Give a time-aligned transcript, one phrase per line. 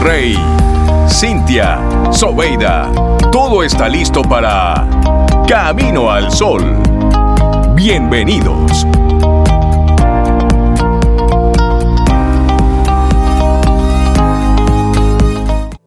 [0.00, 0.36] Rey,
[1.08, 1.80] Cintia,
[2.10, 2.90] Sobeida,
[3.32, 4.86] todo está listo para
[5.48, 6.62] Camino al Sol.
[7.74, 8.86] Bienvenidos.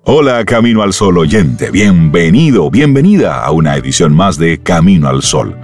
[0.03, 5.55] Hola Camino al Sol oyente, bienvenido, bienvenida a una edición más de Camino al Sol,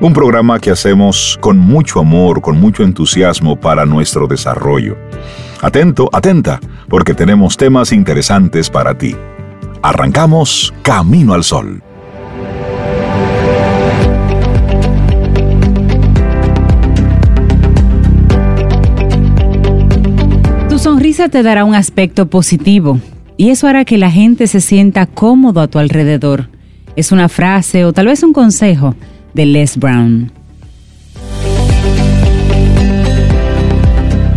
[0.00, 4.96] un programa que hacemos con mucho amor, con mucho entusiasmo para nuestro desarrollo.
[5.60, 9.16] Atento, atenta, porque tenemos temas interesantes para ti.
[9.82, 11.82] Arrancamos Camino al Sol.
[20.68, 23.00] Tu sonrisa te dará un aspecto positivo
[23.36, 26.48] y eso hará que la gente se sienta cómodo a tu alrededor.
[26.94, 28.94] Es una frase o tal vez un consejo
[29.34, 30.37] de Les Brown.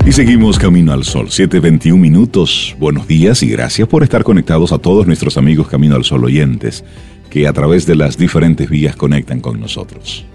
[0.04, 2.76] Y seguimos Camino al Sol, 7.21 minutos.
[2.80, 6.84] Buenos días y gracias por estar conectados a todos nuestros amigos Camino al Sol oyentes
[7.30, 10.26] que a través de las diferentes vías conectan con nosotros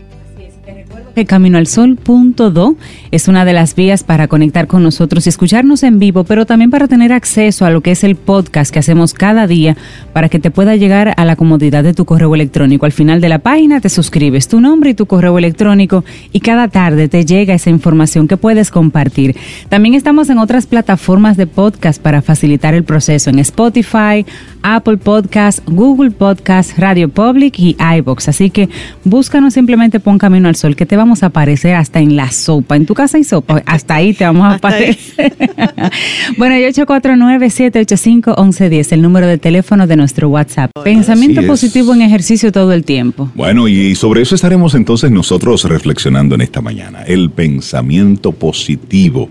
[1.17, 2.77] que Camino al Sol.do
[3.11, 6.70] es una de las vías para conectar con nosotros y escucharnos en vivo, pero también
[6.70, 9.78] para tener acceso a lo que es el podcast que hacemos cada día
[10.12, 12.84] para que te pueda llegar a la comodidad de tu correo electrónico.
[12.84, 16.69] Al final de la página te suscribes tu nombre y tu correo electrónico y cada
[16.69, 19.37] tarde te llega esa información que puedes compartir.
[19.70, 24.27] También estamos en otras plataformas de podcast para facilitar el proceso en Spotify,
[24.61, 28.28] Apple Podcast, Google Podcast, Radio Public y iBox.
[28.28, 28.69] Así que
[29.05, 32.32] búscanos simplemente pon Camino al Sol que te va vamos a aparecer hasta en la
[32.32, 32.74] sopa.
[32.74, 35.32] En tu casa hay sopa, hasta ahí te vamos a aparecer.
[36.36, 40.72] bueno, y 849-785-1110, el número de teléfono de nuestro WhatsApp.
[40.82, 43.30] Pensamiento positivo en ejercicio todo el tiempo.
[43.36, 47.04] Bueno, y sobre eso estaremos entonces nosotros reflexionando en esta mañana.
[47.04, 49.30] El pensamiento positivo.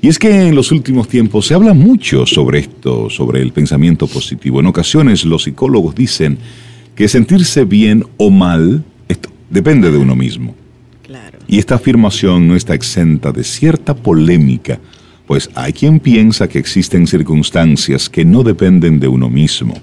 [0.00, 4.06] Y es que en los últimos tiempos se habla mucho sobre esto, sobre el pensamiento
[4.06, 4.60] positivo.
[4.60, 6.38] En ocasiones los psicólogos dicen
[6.94, 10.54] que sentirse bien o mal esto depende de uno mismo.
[11.50, 14.78] Y esta afirmación no está exenta de cierta polémica,
[15.26, 19.74] pues hay quien piensa que existen circunstancias que no dependen de uno mismo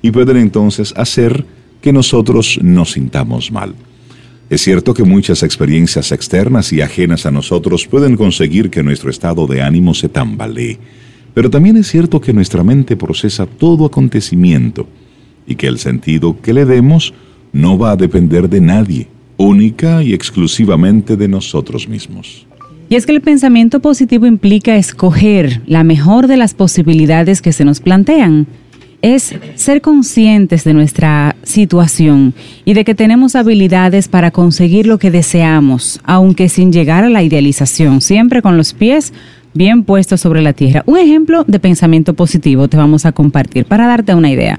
[0.00, 1.44] y pueden entonces hacer
[1.82, 3.74] que nosotros nos sintamos mal.
[4.48, 9.46] Es cierto que muchas experiencias externas y ajenas a nosotros pueden conseguir que nuestro estado
[9.46, 10.78] de ánimo se tambalee,
[11.34, 14.88] pero también es cierto que nuestra mente procesa todo acontecimiento
[15.46, 17.12] y que el sentido que le demos
[17.52, 19.08] no va a depender de nadie,
[19.40, 22.46] única y exclusivamente de nosotros mismos.
[22.90, 27.64] Y es que el pensamiento positivo implica escoger la mejor de las posibilidades que se
[27.64, 28.46] nos plantean.
[29.00, 32.34] Es ser conscientes de nuestra situación
[32.66, 37.22] y de que tenemos habilidades para conseguir lo que deseamos, aunque sin llegar a la
[37.22, 39.14] idealización, siempre con los pies
[39.54, 40.82] bien puestos sobre la tierra.
[40.84, 44.58] Un ejemplo de pensamiento positivo te vamos a compartir para darte una idea.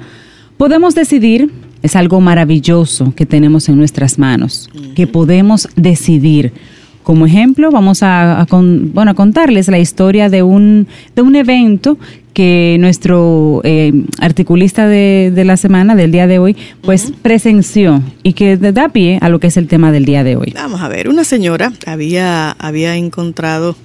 [0.58, 6.54] Podemos decidir es algo maravilloso que tenemos en nuestras manos, que podemos decidir.
[7.04, 11.98] Como ejemplo, vamos a, bueno, contarles la historia de un, de un evento
[12.34, 18.34] que nuestro eh, articulista de, de, la semana, del día de hoy, pues presenció y
[18.34, 20.54] que da pie a lo que es el tema del día de hoy.
[20.54, 23.76] Vamos a ver, una señora había, había encontrado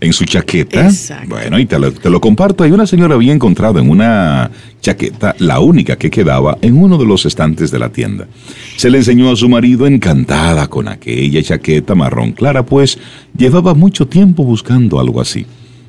[0.00, 0.90] en su chaqueta.
[1.26, 2.64] Bueno, y te lo, comparto.
[2.64, 4.50] Hay una señora había encontrado en una
[4.80, 8.28] chaqueta, la única que quedaba, en uno de los estantes de la tienda.
[8.76, 12.98] Se le enseñó a su marido encantada con aquella chaqueta marrón clara, pues
[13.36, 15.46] llevaba mucho tiempo buscando algo así.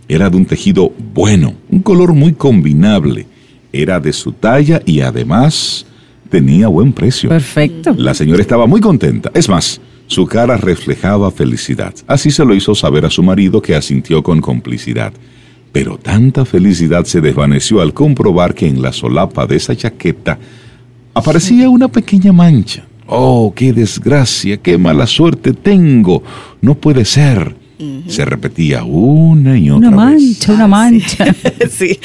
[0.07, 3.27] Era de un tejido bueno, un color muy combinable.
[3.71, 5.85] Era de su talla y además
[6.29, 7.29] tenía buen precio.
[7.29, 7.93] Perfecto.
[7.95, 9.29] La señora estaba muy contenta.
[9.35, 11.93] Es más, su cara reflejaba felicidad.
[12.07, 15.13] Así se lo hizo saber a su marido que asintió con complicidad.
[15.71, 20.39] Pero tanta felicidad se desvaneció al comprobar que en la solapa de esa chaqueta
[21.13, 22.87] aparecía una pequeña mancha.
[23.05, 26.23] Oh, qué desgracia, qué mala suerte tengo.
[26.59, 27.55] No puede ser.
[28.07, 31.69] Se repetía una y otra una mancha, Una mancha, una mancha.
[31.71, 31.97] sí.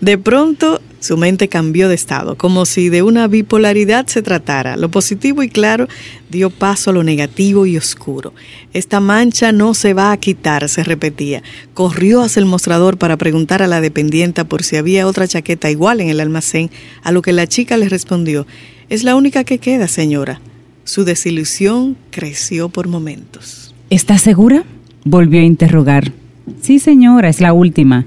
[0.00, 4.76] De pronto su mente cambió de estado, como si de una bipolaridad se tratara.
[4.76, 5.88] Lo positivo y claro
[6.30, 8.34] dio paso a lo negativo y oscuro.
[8.74, 11.42] Esta mancha no se va a quitar, se repetía.
[11.74, 16.00] Corrió hacia el mostrador para preguntar a la dependienta por si había otra chaqueta igual
[16.02, 16.70] en el almacén,
[17.02, 18.46] a lo que la chica le respondió,
[18.90, 20.40] es la única que queda, señora.
[20.84, 23.74] Su desilusión creció por momentos.
[23.90, 24.64] ¿Está segura?
[25.04, 26.12] Volvió a interrogar.
[26.60, 28.06] Sí, señora, es la última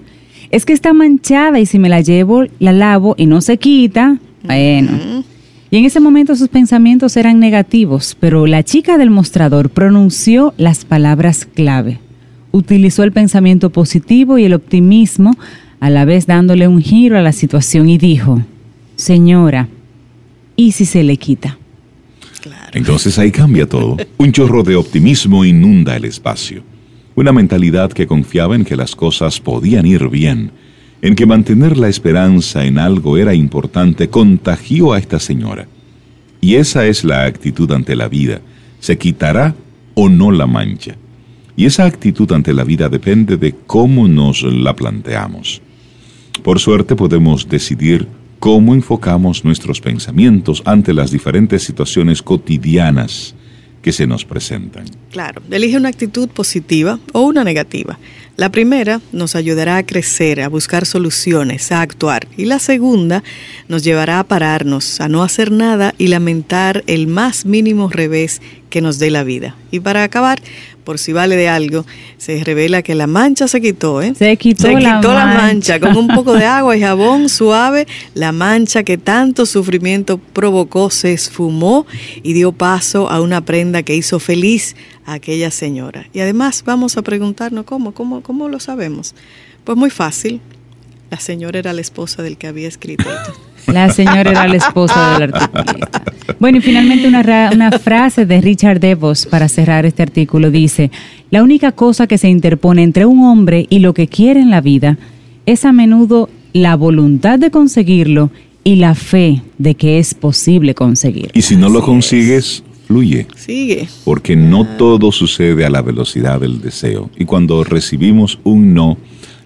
[0.51, 4.17] es que está manchada y si me la llevo, la lavo y no se quita,
[4.43, 5.23] bueno.
[5.71, 10.85] Y en ese momento sus pensamientos eran negativos, pero la chica del mostrador pronunció las
[10.85, 11.99] palabras clave.
[12.51, 15.35] Utilizó el pensamiento positivo y el optimismo
[15.81, 18.41] a la vez dándole un giro a la situación y dijo,
[18.95, 19.67] Señora,
[20.55, 21.57] ¿y si se le quita?
[22.71, 23.97] Entonces ahí cambia todo.
[24.17, 26.63] Un chorro de optimismo inunda el espacio.
[27.15, 30.51] Una mentalidad que confiaba en que las cosas podían ir bien,
[31.01, 35.65] en que mantener la esperanza en algo era importante, contagió a esta señora.
[36.41, 38.41] Y esa es la actitud ante la vida.
[38.81, 39.55] ¿Se quitará
[39.93, 40.97] o no la mancha?
[41.55, 45.61] Y esa actitud ante la vida depende de cómo nos la planteamos.
[46.43, 48.09] Por suerte podemos decidir
[48.39, 53.35] cómo enfocamos nuestros pensamientos ante las diferentes situaciones cotidianas
[53.85, 54.85] que se nos presentan.
[55.11, 57.99] Claro, elige una actitud positiva o una negativa.
[58.35, 62.27] La primera nos ayudará a crecer, a buscar soluciones, a actuar.
[62.35, 63.23] Y la segunda
[63.67, 68.41] nos llevará a pararnos, a no hacer nada y lamentar el más mínimo revés
[68.71, 69.55] que nos dé la vida.
[69.69, 70.41] Y para acabar,
[70.85, 71.85] por si vale de algo,
[72.17, 74.13] se revela que la mancha se quitó, ¿eh?
[74.15, 75.73] Se quitó, la, quitó la, mancha.
[75.73, 75.79] mancha.
[75.79, 81.11] Con un poco de agua y jabón suave, la mancha que tanto sufrimiento provocó se
[81.11, 81.85] esfumó
[82.23, 86.07] y dio paso a una prenda que hizo feliz a aquella señora.
[86.13, 89.15] Y además vamos a preguntarnos cómo, cómo, cómo lo sabemos.
[89.63, 90.39] Pues muy fácil.
[91.09, 93.33] La señora era la esposa del que había escrito esto.
[93.67, 96.03] La señora era la esposa del articulista.
[96.39, 100.91] Bueno, y finalmente una, ra- una frase de Richard DeVos para cerrar este artículo dice,
[101.31, 104.61] la única cosa que se interpone entre un hombre y lo que quiere en la
[104.61, 104.97] vida
[105.45, 108.31] es a menudo la voluntad de conseguirlo
[108.63, 111.31] y la fe de que es posible conseguirlo.
[111.33, 113.27] Y si no lo consigues, fluye.
[113.35, 113.87] Sigue.
[114.03, 117.09] Porque no todo sucede a la velocidad del deseo.
[117.17, 118.97] Y cuando recibimos un no,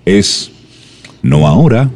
[0.05, 0.51] es
[1.21, 1.89] no ahora,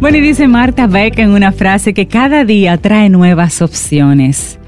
[0.00, 4.58] Bueno, y dice Marta Beck en una frase que cada día trae nuevas opciones.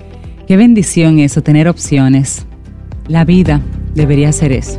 [0.49, 2.47] Qué bendición eso, tener opciones.
[3.08, 3.61] La vida
[3.94, 4.79] debería ser eso.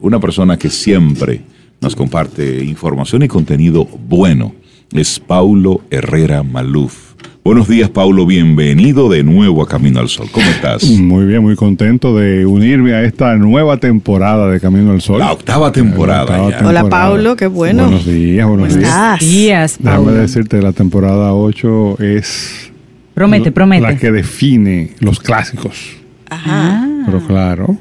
[0.00, 1.42] Una persona que siempre
[1.80, 4.54] nos comparte información y contenido bueno
[4.92, 7.14] es Paulo Herrera Maluf.
[7.44, 8.26] Buenos días, Paulo.
[8.26, 10.26] Bienvenido de nuevo a Camino al Sol.
[10.32, 10.82] ¿Cómo estás?
[10.98, 15.20] Muy bien, muy contento de unirme a esta nueva temporada de Camino al Sol.
[15.20, 16.56] La octava temporada octava ya.
[16.56, 16.80] temporada.
[16.80, 17.84] Hola, Paulo, qué bueno.
[17.84, 19.20] Buenos días, buenos ¿Cómo días.
[19.20, 22.72] Días, Déjame decirte, la temporada 8 es
[23.18, 23.96] Promete, la promete.
[23.96, 25.96] que define los clásicos.
[26.30, 26.86] Ajá.
[27.06, 27.76] Pero claro,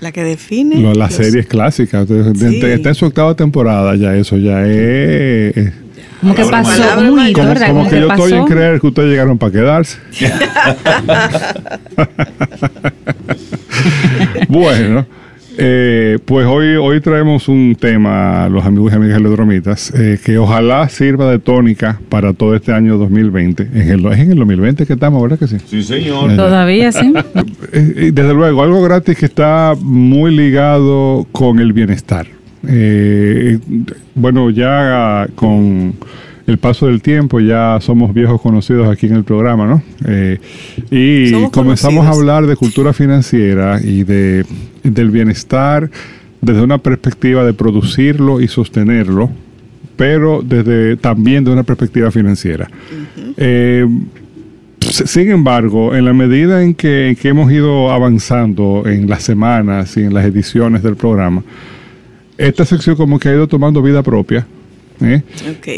[0.00, 0.76] La que define.
[0.80, 2.06] lo- las los- series clásicas.
[2.08, 2.60] Sí.
[2.62, 5.56] Está en su octava temporada ya, eso ya es...
[5.56, 5.72] es-
[6.20, 9.38] Como que pasó hito, Como, como Como que yo estoy en creer que ustedes llegaron
[9.38, 9.98] para quedarse.
[14.48, 15.06] bueno,
[15.58, 20.88] eh, pues hoy, hoy traemos un tema, los amigos y amigas helodromitas, eh, que ojalá
[20.88, 23.62] sirva de tónica para todo este año 2020.
[23.72, 25.56] En el, es en el 2020 que estamos, ¿verdad que sí?
[25.66, 26.34] Sí, señor.
[26.36, 27.12] Todavía sí.
[27.72, 32.26] Eh, desde luego, algo gratis que está muy ligado con el bienestar.
[32.68, 33.58] Eh,
[34.14, 35.94] bueno, ya con
[36.46, 39.82] el paso del tiempo ya somos viejos conocidos aquí en el programa, ¿no?
[40.06, 40.38] Eh,
[40.90, 42.16] y Somos comenzamos conocidos.
[42.16, 44.44] a hablar de cultura financiera y de,
[44.82, 45.90] del bienestar
[46.42, 49.30] desde una perspectiva de producirlo y sostenerlo,
[49.96, 52.68] pero desde también de una perspectiva financiera.
[53.38, 53.86] Eh,
[54.80, 59.96] Sin embargo, en la medida en que, en que hemos ido avanzando en las semanas
[59.96, 61.42] y en las ediciones del programa,
[62.36, 64.46] esta sección como que ha ido tomando vida propia
[65.00, 65.22] ¿eh?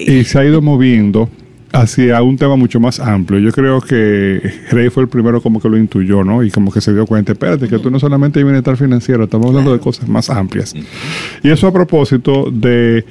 [0.07, 1.29] Y se ha ido moviendo
[1.73, 3.39] hacia un tema mucho más amplio.
[3.41, 6.43] Yo creo que Rey fue el primero como que lo intuyó, ¿no?
[6.43, 9.49] Y como que se dio cuenta, espérate, que tú no solamente hay bienestar financiero, estamos
[9.49, 10.75] hablando de cosas más amplias.
[11.43, 13.05] Y eso a propósito de,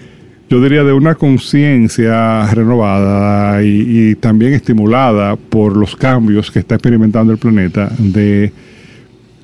[0.49, 6.75] yo diría, de una conciencia renovada y, y también estimulada por los cambios que está
[6.75, 8.51] experimentando el planeta, de,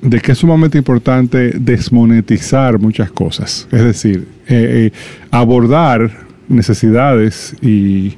[0.00, 3.68] de que es sumamente importante desmonetizar muchas cosas.
[3.70, 4.92] Es decir, eh, eh,
[5.30, 8.14] abordar necesidades y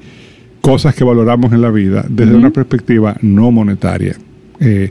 [0.61, 4.17] cosas que valoramos en la vida desde una perspectiva no monetaria.
[4.61, 4.91] Eh,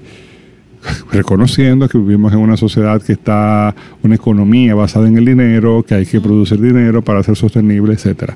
[1.12, 3.74] reconociendo que vivimos en una sociedad que está,
[4.04, 8.36] una economía basada en el dinero, que hay que producir dinero para ser sostenible, etcétera.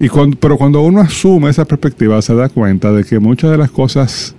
[0.00, 3.58] Y cuando, pero cuando uno asume esa perspectiva, se da cuenta de que muchas de
[3.58, 4.34] las cosas,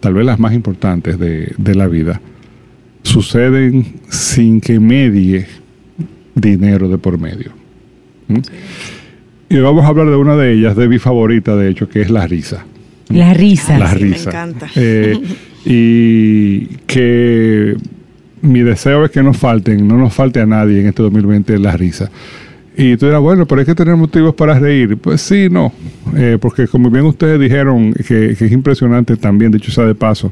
[0.00, 2.20] tal vez las más importantes de, de la vida,
[3.02, 5.46] suceden sin que medie
[6.34, 7.57] dinero de por medio.
[8.28, 8.38] ¿Mm?
[9.50, 12.10] Y vamos a hablar de una de ellas, de mi favorita, de hecho, que es
[12.10, 12.64] la risa.
[13.08, 13.78] La risa.
[13.78, 14.66] La sí, me encanta.
[14.76, 15.18] Eh,
[15.64, 17.74] y que
[18.42, 21.76] mi deseo es que nos falten, no nos falte a nadie en este 2020 la
[21.76, 22.10] risa.
[22.76, 24.98] Y tú dirás, bueno, pero hay que tener motivos para reír.
[24.98, 25.72] Pues sí, no.
[26.16, 30.30] Eh, porque como bien ustedes dijeron, que, que es impresionante también, dicho sea de paso,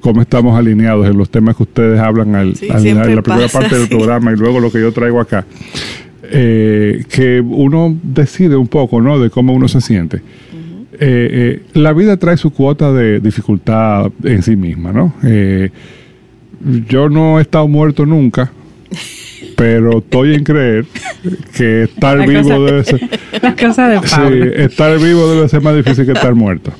[0.00, 3.42] cómo estamos alineados en los temas que ustedes hablan al, Sí, al- en la primera
[3.46, 5.46] pasa parte del programa y luego lo que yo traigo acá.
[6.30, 9.18] Eh, que uno decide un poco, ¿no?
[9.18, 10.18] De cómo uno se siente.
[10.18, 10.20] Eh,
[11.00, 15.14] eh, la vida trae su cuota de dificultad en sí misma, ¿no?
[15.24, 15.70] Eh,
[16.88, 18.50] yo no he estado muerto nunca,
[19.56, 20.86] pero estoy en creer
[21.56, 23.00] que estar La vivo cosa- debe ser...
[23.42, 26.72] La cosa de Sí, estar vivo debe ser más difícil que estar muerto.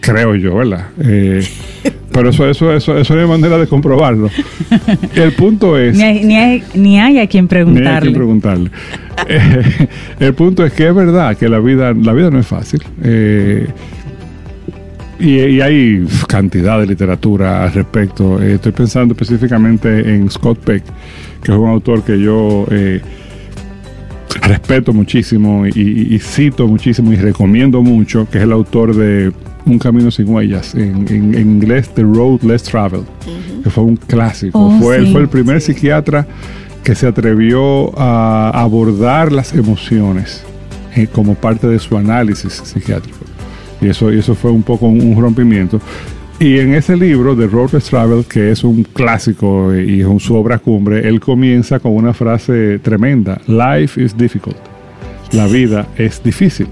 [0.00, 0.88] Creo yo, ¿verdad?
[2.12, 4.28] Pero eso, eso, eso, eso no hay manera de comprobarlo.
[5.14, 5.96] El punto es...
[5.96, 8.10] Ni hay, ni, hay, ni hay a quien Ni hay preguntarle.
[8.10, 8.70] que preguntarle.
[9.28, 9.88] Eh,
[10.20, 12.82] el punto es que es verdad que la vida, la vida no es fácil.
[13.02, 13.66] Eh,
[15.18, 18.42] y, y hay cantidad de literatura al respecto.
[18.42, 20.82] Eh, estoy pensando específicamente en Scott Peck,
[21.42, 22.66] que es un autor que yo
[24.42, 29.32] respeto muchísimo y, y- y cito muchísimo y recomiendo mucho, que es el autor de
[29.64, 33.04] Un Camino sin Huellas, en, en- en inglés The Road Less Traveled,
[33.62, 34.58] que fue un clásico.
[34.58, 35.12] Oh, fue, él sí.
[35.12, 36.26] fue el primer psiquiatra
[36.82, 40.42] que se atrevió a abordar las emociones
[40.96, 43.18] eh, como parte de su análisis psiquiátrico.
[43.80, 45.80] Y eso, y eso fue un poco un, un rompimiento.
[46.40, 50.06] Y en ese libro, The Road Less Traveled, que es un clásico eh, y es
[50.06, 54.56] un- su obra cumbre, él comienza con una frase tremenda: Life is difficult.
[55.32, 56.66] La vida es difícil.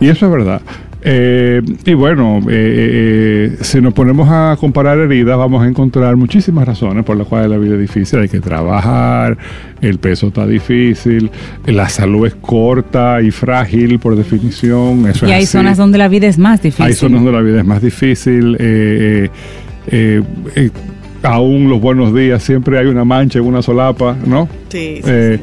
[0.00, 0.62] Y eso es verdad.
[1.04, 6.66] Eh, y bueno, eh, eh, si nos ponemos a comparar heridas, vamos a encontrar muchísimas
[6.66, 8.20] razones por las cuales la vida es difícil.
[8.20, 9.36] Hay que trabajar,
[9.80, 11.30] el peso está difícil,
[11.66, 15.06] la salud es corta y frágil por definición.
[15.08, 15.52] Eso Y es hay así.
[15.52, 16.86] zonas donde la vida es más difícil.
[16.86, 18.56] Hay zonas donde la vida es más difícil.
[18.60, 19.30] eh, eh,
[19.88, 20.22] eh,
[20.54, 20.70] eh,
[21.24, 24.48] aún los buenos días siempre hay una mancha en una solapa, ¿no?
[24.68, 25.38] Sí, sí, Eh,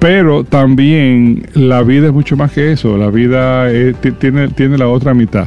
[0.00, 2.96] Pero también la vida es mucho más que eso.
[2.96, 5.46] La vida eh, ti- tiene, tiene la otra mitad.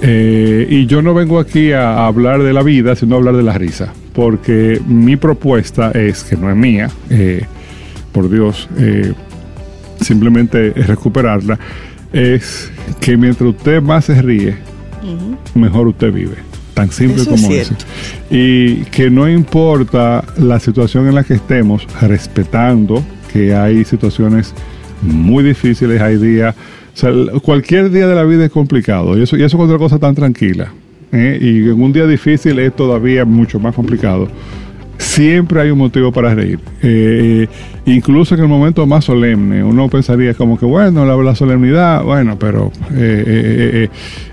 [0.00, 3.42] Eh, y yo no vengo aquí a, hablar de la vida, sino a hablar de
[3.42, 3.92] la risa.
[4.14, 7.44] Porque mi propuesta es, que no es mía, eh,
[8.12, 9.12] por Dios, eh,
[10.00, 11.58] simplemente recuperarla,
[12.12, 14.56] es que mientras usted más se ríe,
[15.54, 16.36] mejor usted vive.
[16.74, 17.74] Tan simple Eso es como eso.
[18.30, 24.54] Y que no importa la situación en la que estemos, respetando que hay situaciones
[25.02, 26.54] muy difíciles, hay días,
[27.42, 30.14] cualquier día de la vida es complicado y eso, y eso es otra cosa tan
[30.14, 30.72] tranquila.
[31.10, 31.36] ¿eh?
[31.40, 34.28] Y en un día difícil es todavía mucho más complicado.
[34.98, 36.60] Siempre hay un motivo para reír.
[36.82, 37.46] Eh,
[37.86, 42.38] incluso en el momento más solemne, uno pensaría como que, bueno, la, la solemnidad, bueno,
[42.38, 43.88] pero eh,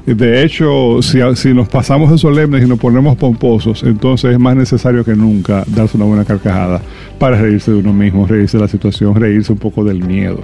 [0.06, 4.39] eh, de hecho, si, si nos pasamos de solemnes y nos ponemos pomposos, entonces es
[4.39, 6.82] más necesario que nunca darse una buena carcajada
[7.20, 10.41] para reírse de uno mismo, reírse de la situación, reírse un poco del miedo.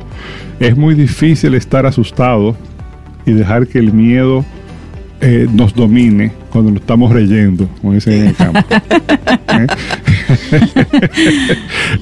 [0.60, 2.56] Es muy difícil estar asustado
[3.26, 4.44] y dejar que el miedo
[5.52, 8.60] nos domine cuando nos estamos reyendo, como dicen en el campo.
[8.70, 9.68] ¿Eh?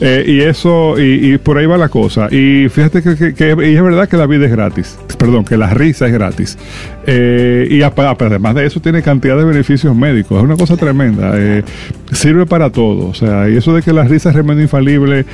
[0.02, 2.28] Eh, y eso, y, y por ahí va la cosa.
[2.32, 4.98] Y fíjate que, que- es verdad que la vida es gratis.
[5.18, 6.58] Perdón, que la risa es gratis.
[7.08, 10.40] Eh, y además de eso tiene cantidad de beneficios médicos.
[10.40, 11.34] Es una cosa tremenda.
[12.12, 13.08] Sirve para todo.
[13.08, 15.26] O sea, y eso de que la risa es remedio infalible,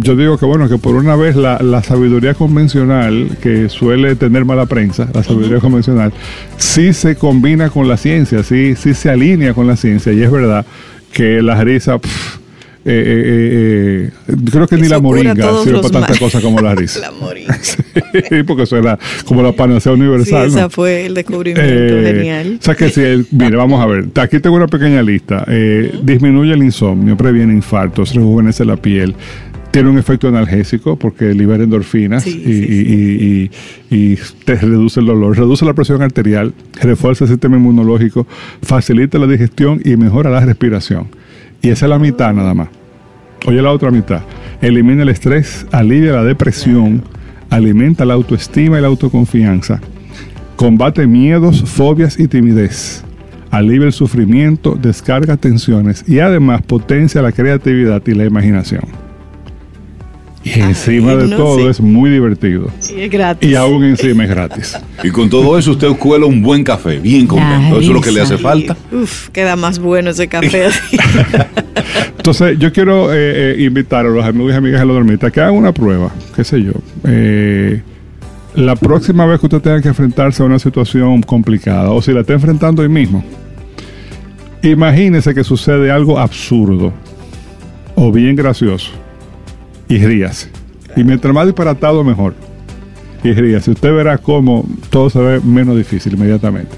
[0.00, 4.44] yo digo que bueno, que por una vez la, la sabiduría convencional, que suele tener
[4.44, 6.12] mala prensa, la sabiduría convencional,
[6.56, 10.12] sí se combina con la ciencia, sí, sí se alinea con la ciencia.
[10.12, 10.64] Y es verdad
[11.12, 11.98] que la risa...
[11.98, 12.38] pff,
[12.82, 16.74] eh, eh, eh, creo que ni Eso la moringa sirve para tanta cosa como la
[16.76, 17.00] risa.
[17.00, 17.58] La moringa.
[18.28, 20.48] Sí, porque suena como la panacea Sí, universal.
[20.48, 20.70] ese ¿no?
[20.70, 21.62] fue el descubrimiento
[22.02, 22.56] genial.
[22.60, 24.06] O sea que si, el- mire, vamos a ver.
[24.18, 25.44] Aquí tengo una pequeña lista.
[26.02, 29.14] Disminuye el insomnio, previene infartos, rejuvenece la piel.
[29.70, 32.66] Tiene un efecto analgésico porque libera endorfinas Sí, y, sí,
[33.90, 37.56] y- y- y- y te reduce el dolor, reduce la presión arterial, refuerza el sistema
[37.56, 38.26] inmunológico,
[38.62, 41.06] facilita la digestión y mejora la respiración.
[41.62, 42.68] Y esa es la mitad nada más.
[43.46, 44.22] Oye la otra mitad.
[44.60, 47.02] Elimina el estrés, alivia la depresión,
[47.48, 49.80] alimenta la autoestima y la autoconfianza.
[50.56, 53.04] Combate miedos, fobias y timidez.
[53.52, 58.82] Alivia el sufrimiento, descarga tensiones y además potencia la creatividad y la imaginación.
[60.42, 61.66] Y encima de no, todo sí.
[61.66, 62.70] es muy divertido.
[62.96, 63.50] Y es gratis.
[63.50, 64.78] Y aún encima es gratis.
[65.04, 67.78] Y con todo eso usted cuela un buen café, bien contento.
[67.78, 68.74] Eso es lo que le hace falta.
[68.90, 70.68] Uf, queda más bueno ese café.
[72.16, 75.40] Entonces, yo quiero eh, eh, invitar a los amigos y amigas de la dormita que
[75.40, 76.72] hagan una prueba, qué sé yo.
[77.04, 77.82] Eh,
[78.54, 82.20] la próxima vez que usted tenga que enfrentarse a una situación complicada, o si la
[82.20, 83.22] está enfrentando hoy mismo,
[84.62, 86.94] imagínese que sucede algo absurdo
[87.94, 88.90] o bien gracioso
[89.90, 90.48] y ríase.
[90.96, 92.34] Y mientras más disparatado, mejor.
[93.22, 93.72] Y ríase.
[93.72, 96.74] Usted verá cómo todo se ve menos difícil inmediatamente.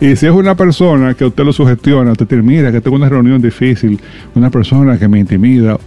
[0.00, 3.08] Y si es una persona que usted lo sugestiona, usted dice, mira, que tengo una
[3.08, 4.00] reunión difícil,
[4.34, 5.78] una persona que me intimida,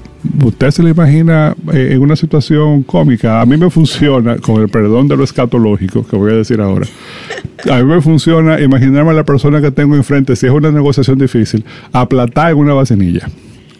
[0.43, 3.41] usted se le imagina eh, en una situación cómica.
[3.41, 6.85] A mí me funciona, con el perdón de lo escatológico que voy a decir ahora,
[7.71, 11.17] a mí me funciona imaginarme a la persona que tengo enfrente, si es una negociación
[11.17, 13.27] difícil, aplatar en una vacinilla.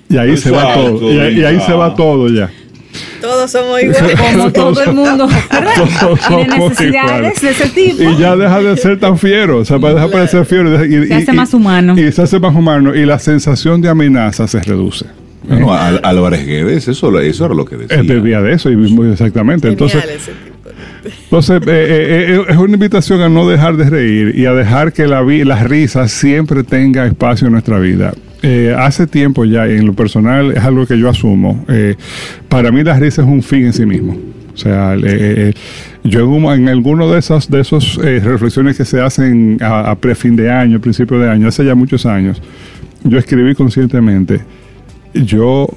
[0.10, 1.12] Y ahí se va todo.
[1.12, 2.50] Y, ahí- y ahí se va todo ya.
[3.22, 4.20] Todos somos iguales.
[4.34, 5.28] Como todo el mundo.
[6.00, 7.42] Todos necesidades iguales.
[7.42, 8.04] de ese tipo.
[8.04, 10.86] Y ya deja de ser tan fiero, o sea, deja de ser fiero.
[10.86, 11.96] y Se hace y- más humano.
[11.98, 15.06] Y se hace más humano y la sensación de amenaza se reduce.
[15.48, 17.98] Bueno, Al- Álvarez Guedes, eso, eso era lo que decía.
[18.02, 19.68] Es debía de eso, y muy exactamente.
[19.70, 20.04] Entonces,
[21.26, 24.94] entonces eh, eh, eh, es una invitación a no dejar de reír y a dejar
[24.94, 28.14] que la, vi- la risa siempre tenga espacio en nuestra vida.
[28.46, 31.64] Eh, hace tiempo ya, en lo personal, es algo que yo asumo.
[31.70, 31.96] eh,
[32.50, 34.18] para mí la risa es un fin en sí mismo.
[34.54, 35.54] O sea, eh,
[36.04, 39.96] yo en, un- en alguno de esas de esos reflexiones que se hacen a, a
[39.96, 42.42] pre-fin de año, principio de año, hace ya muchos años,
[43.04, 44.42] yo escribí conscientemente,
[45.14, 45.68] yo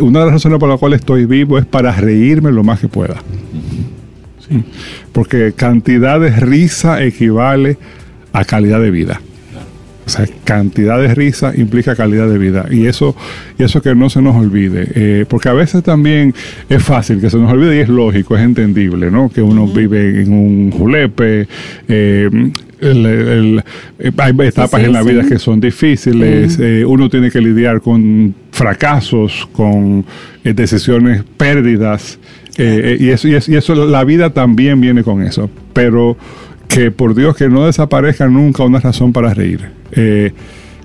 [0.00, 2.88] una de las razones por las cuales estoy vivo es para reírme lo más que
[2.88, 3.16] pueda.
[4.46, 4.62] Sí.
[5.12, 7.78] Porque cantidad de risa equivale
[8.32, 9.20] a calidad de vida.
[10.04, 12.66] O sea, cantidad de risa implica calidad de vida.
[12.70, 13.14] Y eso,
[13.58, 14.88] y eso que no se nos olvide.
[14.94, 16.34] Eh, porque a veces también
[16.68, 19.28] es fácil que se nos olvide y es lógico, es entendible, ¿no?
[19.28, 21.46] Que uno vive en un julepe.
[21.88, 22.28] eh,
[22.80, 23.64] el- el-
[24.00, 25.10] eh, hay etapas sí, en la sí.
[25.10, 26.58] vida que son difíciles.
[26.60, 30.04] eh, uno tiene que lidiar con fracasos, con
[30.44, 32.18] eh, decisiones, pérdidas.
[32.58, 35.48] eh, y, eso, y, eso, y eso, la vida también viene con eso.
[35.72, 36.16] Pero
[36.74, 39.60] que por Dios que no desaparezca nunca una razón para reír.
[39.92, 40.32] Eh,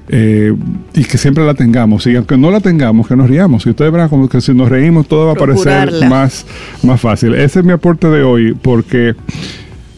[0.10, 0.53] eh,
[0.94, 2.08] y que siempre la tengamos.
[2.08, 3.65] Y aunque no la tengamos, que nos riamos.
[3.65, 6.45] Y ustedes verán como que si nos reímos todo va a parecer más,
[6.84, 7.34] más fácil.
[7.36, 9.15] Ese es mi aporte de hoy porque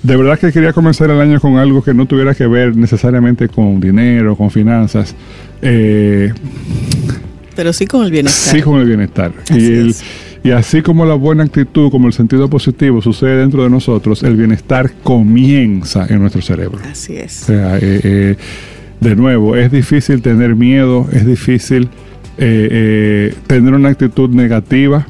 [0.01, 3.49] de verdad que quería comenzar el año con algo que no tuviera que ver necesariamente
[3.49, 5.13] con dinero, con finanzas.
[5.61, 6.33] Eh,
[7.55, 8.55] Pero sí con el bienestar.
[8.55, 9.31] Sí, con el bienestar.
[9.49, 10.03] Así Y, el- es.
[10.43, 14.35] Y así como la buena actitud, como el sentido positivo sucede dentro de nosotros, el
[14.35, 16.79] bienestar comienza en nuestro cerebro.
[16.89, 17.31] Así O es.
[17.31, 18.35] sea, eh, eh,
[18.99, 21.89] de nuevo, es difícil tener miedo, es difícil
[22.37, 25.07] eh, eh, tener una actitud negativa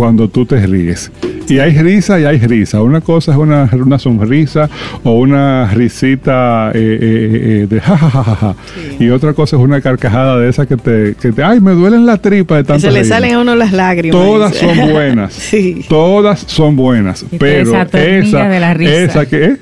[0.00, 1.12] cuando tú te ríes.
[1.46, 2.80] Y hay risa y hay risa.
[2.82, 4.70] Una cosa es una, una sonrisa
[5.04, 8.54] o una risita eh, eh, eh, de jajajaja.
[8.74, 9.04] Sí.
[9.04, 12.06] Y otra cosa es una carcajada de esa que te, que te ay, me duelen
[12.06, 13.08] la tripa de tanto se le reírme".
[13.14, 14.18] salen a uno las lágrimas.
[14.18, 14.74] Todas dice.
[14.74, 15.32] son buenas.
[15.34, 15.84] Sí.
[15.86, 17.26] Todas son buenas.
[17.28, 18.94] te Pero desatornilla esa, de la risa.
[19.02, 19.56] esa que ¿eh?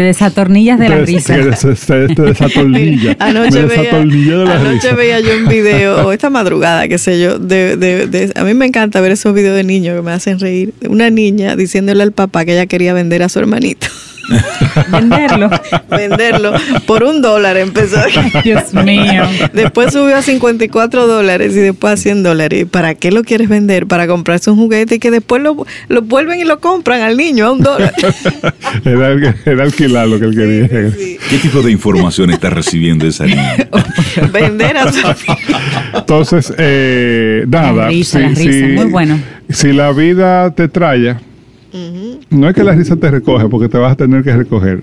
[0.00, 1.34] Te desatornillas de la Te- risa.
[1.34, 1.42] te.
[3.18, 4.94] Anoche, Me veía, desatornillé de la anoche risa.
[4.94, 8.54] veía yo un video, o esta madrugada, qué sé yo, de, de, de- a mí
[8.54, 10.72] me encanta ver esos videos de niños que me hacen reír.
[10.88, 13.88] Una niña diciéndole al papá que ella quería vender a su hermanito.
[14.88, 15.50] Venderlo.
[15.88, 16.52] Venderlo
[16.86, 18.00] por un dólar empezó.
[18.44, 19.24] Dios mío.
[19.52, 22.62] Después subió a 54 dólares y después a 100 dólares.
[22.62, 23.86] ¿Y ¿Para qué lo quieres vender?
[23.86, 27.46] Para comprarse un juguete y que después lo, lo vuelven y lo compran al niño
[27.46, 27.94] a un dólar.
[28.84, 30.90] Era, era alquilar lo que él quería.
[30.90, 31.18] Sí.
[31.28, 33.56] ¿Qué tipo de información está recibiendo esa niña?
[34.32, 35.00] Vender a su
[35.94, 37.72] Entonces, eh, nada.
[37.72, 39.18] La risa, la risa, muy bueno.
[39.48, 40.68] Si la vida te
[42.30, 44.82] no es que la risa te recoge, porque te vas a tener que recoger.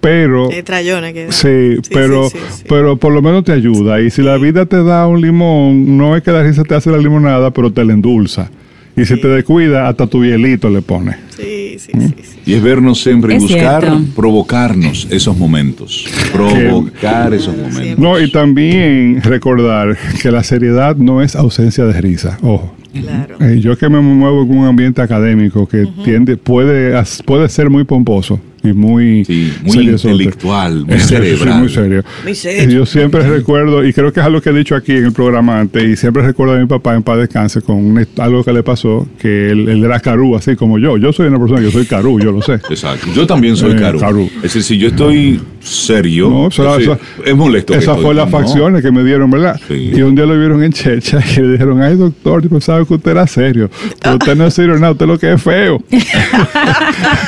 [0.00, 0.50] Pero.
[0.52, 2.64] Eh, trayona que Sí, Sí, pero, sí, sí, sí.
[2.68, 4.00] pero por lo menos te ayuda.
[4.00, 6.90] Y si la vida te da un limón, no es que la risa te hace
[6.90, 8.48] la limonada, pero te la endulza.
[8.96, 11.16] Y si te descuida, hasta tu hielito le pone.
[11.36, 12.00] Sí, sí, ¿Mm?
[12.00, 12.38] sí, sí.
[12.46, 14.00] Y es vernos siempre y Es buscar cierto.
[14.16, 16.04] provocarnos esos momentos.
[16.32, 17.98] Provocar esos momentos.
[17.98, 22.38] No, y también recordar que la seriedad no es ausencia de risa.
[22.42, 22.74] Ojo.
[23.02, 23.36] Claro.
[23.40, 27.84] Eh, yo que me muevo en un ambiente académico que tiende, puede, puede ser muy
[27.84, 31.60] pomposo y muy, Sí, muy intelectual, muy Eh, sí, cerebral.
[31.60, 32.02] muy serio.
[32.24, 32.68] Muy serio.
[32.80, 35.60] Yo siempre recuerdo, y creo que es algo que he dicho aquí en el programa
[35.60, 38.62] antes, y siempre recuerdo a mi papá en paz descanse con una- algo que le
[38.64, 40.96] pasó, que él, él era carú, así como yo.
[40.96, 42.54] Yo soy una persona que soy carú, yo lo sé.
[42.54, 43.06] Exacto.
[43.14, 43.76] Yo también soy Eh.
[43.78, 44.28] Caru.
[44.36, 46.90] Es decir, si yo estoy serio, No, es,
[47.24, 47.72] es molesto.
[47.74, 48.38] Esas estoy, fue las ¿no?
[48.38, 49.60] facciones que me dieron, ¿verdad?
[49.68, 49.92] Sí.
[49.94, 53.10] Y un día lo vieron en Checha y le dijeron, ay doctor, pensaba que usted
[53.12, 53.70] era serio.
[54.02, 55.82] Pero usted no es serio nada, usted lo que es feo.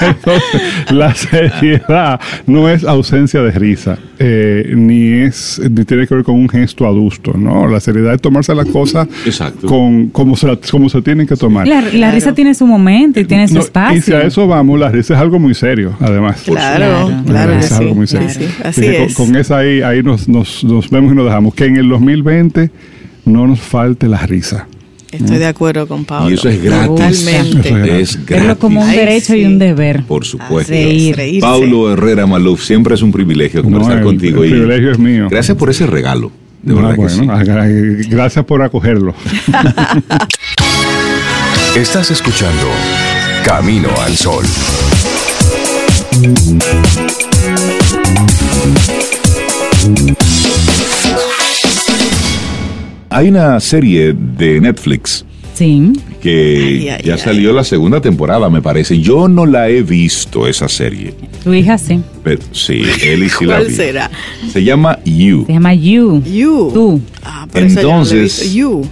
[0.01, 6.25] Entonces, las, seriedad no es ausencia de risa, eh, ni es ni tiene que ver
[6.25, 7.67] con un gesto adusto, ¿no?
[7.69, 9.67] La seriedad es tomarse las cosas Exacto.
[9.67, 11.67] con como se, la- como se tienen que tomar.
[11.67, 13.99] La, la risa tiene su momento y tiene su No, espacio.
[13.99, 16.43] y si a eso vamos, la risa es algo muy serio, además.
[16.45, 18.29] Claro, claro que es algo muy serio.
[18.31, 19.15] sí, Así es.
[19.15, 21.55] Con, con esa ahí, ahí nos, nos, nos vemos y nos dejamos.
[21.55, 22.71] Que en el 2020
[23.27, 24.67] no nos falte la risa.
[25.13, 26.31] Estoy de acuerdo con Pablo.
[26.31, 26.89] Y eso es gratis.
[27.25, 27.69] Totalmente.
[28.01, 28.27] Es gratis.
[28.27, 30.05] Verlo como un Ay, derecho y un deber.
[30.05, 30.73] Por supuesto.
[30.73, 31.17] Reír.
[31.17, 31.41] Reírse.
[31.41, 34.45] Paulo Herrera Maluf, siempre es un privilegio conversar el- contigo.
[34.45, 35.27] el y privilegio es mío.
[35.31, 36.31] Gracias por ese regalo.
[36.63, 38.09] De verdad que sí.
[38.11, 39.15] gracias por acogerlo.
[41.77, 42.67] Estás escuchando
[43.45, 44.45] Camino al Sol.
[53.21, 55.93] Hay una serie de Netflix Sí.
[56.23, 57.21] que Ay, ay, ya ay.
[57.21, 58.99] salió la segunda temporada, me parece.
[58.99, 61.13] Yo no la he visto, esa serie.
[61.45, 62.01] Tu hija sí.
[62.25, 63.75] Pero sí, él sí la ¿Cuál vi.
[63.75, 64.11] será?
[64.51, 65.45] Se llama You.
[65.47, 66.23] Se llama You.
[66.25, 66.71] You.
[66.73, 67.01] Tú.
[67.23, 68.57] Ah, yo no la he Entonces- visto.
[68.57, 68.83] You.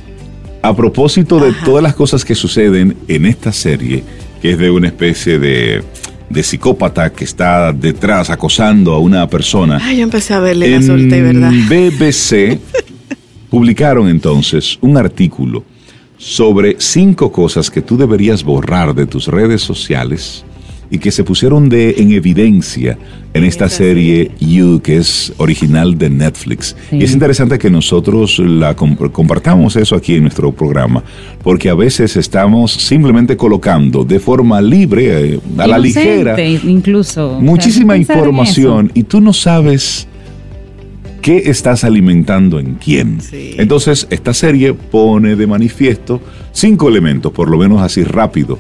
[0.61, 4.03] A propósito de todas las cosas que suceden en esta serie,
[4.43, 5.83] que es de una especie de,
[6.29, 9.81] de psicópata que está detrás acosando a una persona.
[9.83, 11.51] Ay, yo empecé a verle la En solté, ¿verdad?
[11.51, 12.59] BBC
[13.51, 15.65] publicaron entonces un artículo
[16.17, 20.45] sobre cinco cosas que tú deberías borrar de tus redes sociales
[20.91, 22.99] y que se pusieron de, en evidencia
[23.35, 26.75] en esta serie You, que es original de Netflix.
[26.89, 26.97] Sí.
[26.97, 31.05] Y es interesante que nosotros la comp- compartamos eso aquí en nuestro programa,
[31.43, 37.39] porque a veces estamos simplemente colocando de forma libre, eh, a la ligera, Incluso.
[37.39, 40.08] Muchísima información y tú no sabes
[41.21, 43.21] qué estás alimentando en quién.
[43.21, 43.55] Sí.
[43.59, 46.21] Entonces, esta serie pone de manifiesto
[46.53, 48.59] cinco elementos, por lo menos así rápido,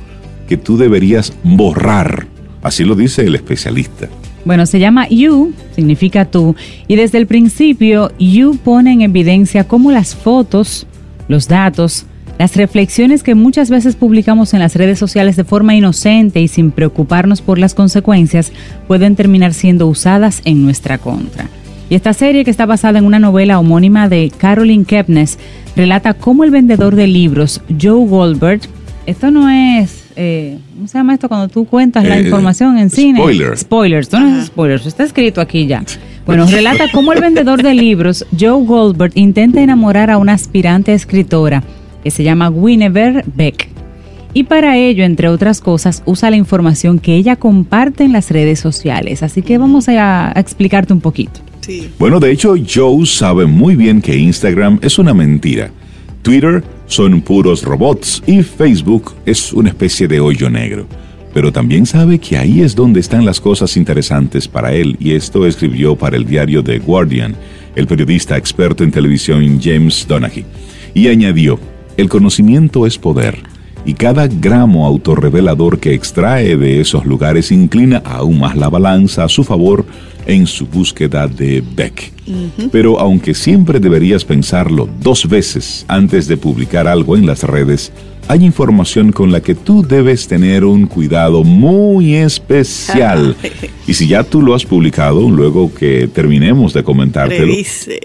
[0.49, 2.27] que tú deberías borrar.
[2.63, 4.09] Así lo dice el especialista.
[4.45, 9.93] Bueno, se llama You, significa tú, y desde el principio You pone en evidencia cómo
[9.93, 10.87] las fotos,
[11.29, 12.07] los datos,
[12.39, 16.71] las reflexiones que muchas veces publicamos en las redes sociales de forma inocente y sin
[16.71, 18.53] preocuparnos por las consecuencias
[18.87, 21.49] pueden terminar siendo usadas en nuestra contra.
[21.91, 25.39] Y esta serie, que está basada en una novela homónima de Caroline Kepnes,
[25.75, 28.61] relata cómo el vendedor de libros, Joe Goldberg,
[29.07, 32.91] esto no es, eh, ¿cómo se llama esto cuando tú cuentas la Eh, información en
[32.91, 33.19] cine?
[33.21, 33.57] spoiler.
[33.57, 35.83] Spoilers, esto no es spoilers, está escrito aquí ya.
[36.27, 41.63] Bueno, relata cómo el vendedor de libros, Joe Goldberg, intenta enamorar a una aspirante escritora
[42.05, 43.71] que se llama Guinevere Beck.
[44.39, 48.61] Y para ello, entre otras cosas, usa la información que ella comparte en las redes
[48.61, 49.25] sociales.
[49.25, 51.41] Así que vamos a, a explicarte un poquito.
[51.61, 51.91] Sí.
[51.99, 55.73] Bueno, de hecho, Joe sabe muy bien que Instagram es una mentira.
[56.23, 60.87] Twitter son puros robots y Facebook es una especie de hoyo negro.
[61.35, 65.49] Pero también sabe que ahí es donde están las cosas interesantes para él, y esto
[65.49, 67.35] escribió para el diario The Guardian
[67.75, 70.45] el periodista experto en televisión James Donaghy.
[70.95, 71.59] Y añadió,
[71.97, 73.43] el conocimiento es poder,
[73.89, 79.31] y cada gramo autorrevelador que extrae de esos lugares inclina aún más la balanza a
[79.31, 79.87] su favor
[80.27, 82.13] en su búsqueda de Beck.
[82.71, 87.91] Pero aunque siempre deberías pensarlo dos veces antes de publicar algo en las redes,
[88.29, 93.37] hay información con la que tú debes tener un cuidado muy especial.
[93.87, 97.99] Y si ya tú lo has publicado, luego que terminemos de comentártelo, Revise.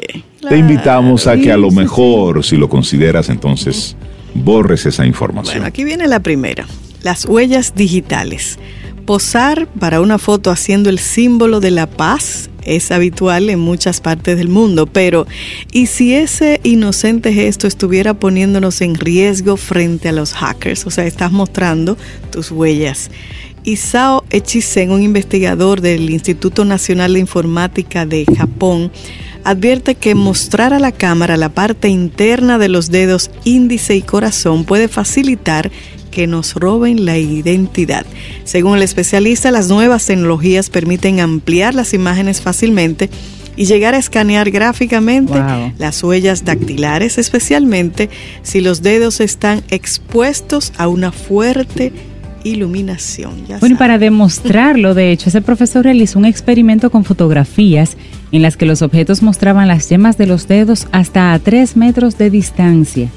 [0.47, 3.97] te invitamos a que a lo mejor, si lo consideras, entonces
[4.33, 5.55] borres esa información.
[5.55, 6.67] Bueno, aquí viene la primera.
[7.01, 8.57] Las huellas digitales.
[9.05, 14.37] Posar para una foto haciendo el símbolo de la paz es habitual en muchas partes
[14.37, 15.27] del mundo, pero
[15.71, 20.87] ¿y si ese inocente gesto estuviera poniéndonos en riesgo frente a los hackers?
[20.87, 21.97] O sea, estás mostrando
[22.31, 23.11] tus huellas.
[23.63, 28.91] Isao Echizen, un investigador del Instituto Nacional de Informática de Japón,
[29.43, 34.65] advierte que mostrar a la cámara la parte interna de los dedos índice y corazón
[34.65, 35.71] puede facilitar
[36.11, 38.05] que nos roben la identidad.
[38.43, 43.09] Según el especialista, las nuevas tecnologías permiten ampliar las imágenes fácilmente
[43.55, 45.73] y llegar a escanear gráficamente Wow.
[45.77, 48.09] las huellas dactilares, especialmente
[48.43, 51.91] si los dedos están expuestos a una fuerte
[52.43, 53.45] iluminación.
[53.47, 57.97] Ya Bueno, y para demostrarlo, de hecho, ese profesor realizó un experimento con fotografías
[58.31, 62.17] en las que los objetos mostraban las yemas de los dedos hasta a 3 metros
[62.17, 63.09] de distancia.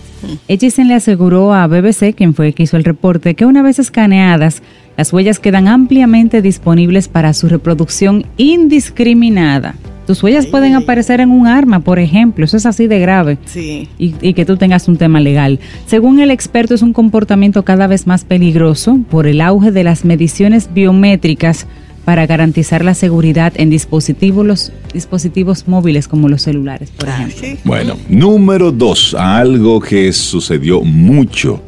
[0.48, 3.78] Echisen le aseguró a BBC, quien fue el que hizo el reporte, que una vez
[3.78, 4.62] escaneadas,
[4.96, 9.74] las huellas quedan ampliamente disponibles para su reproducción indiscriminada.
[10.06, 13.88] Tus huellas pueden aparecer en un arma, por ejemplo, eso es así de grave Sí.
[13.98, 15.58] y, y que tú tengas un tema legal.
[15.86, 20.04] Según el experto, es un comportamiento cada vez más peligroso por el auge de las
[20.04, 21.66] mediciones biométricas
[22.04, 27.36] para garantizar la seguridad en dispositivos, los dispositivos móviles como los celulares, por ejemplo.
[27.40, 27.58] Sí.
[27.64, 31.60] Bueno, número dos, algo que sucedió mucho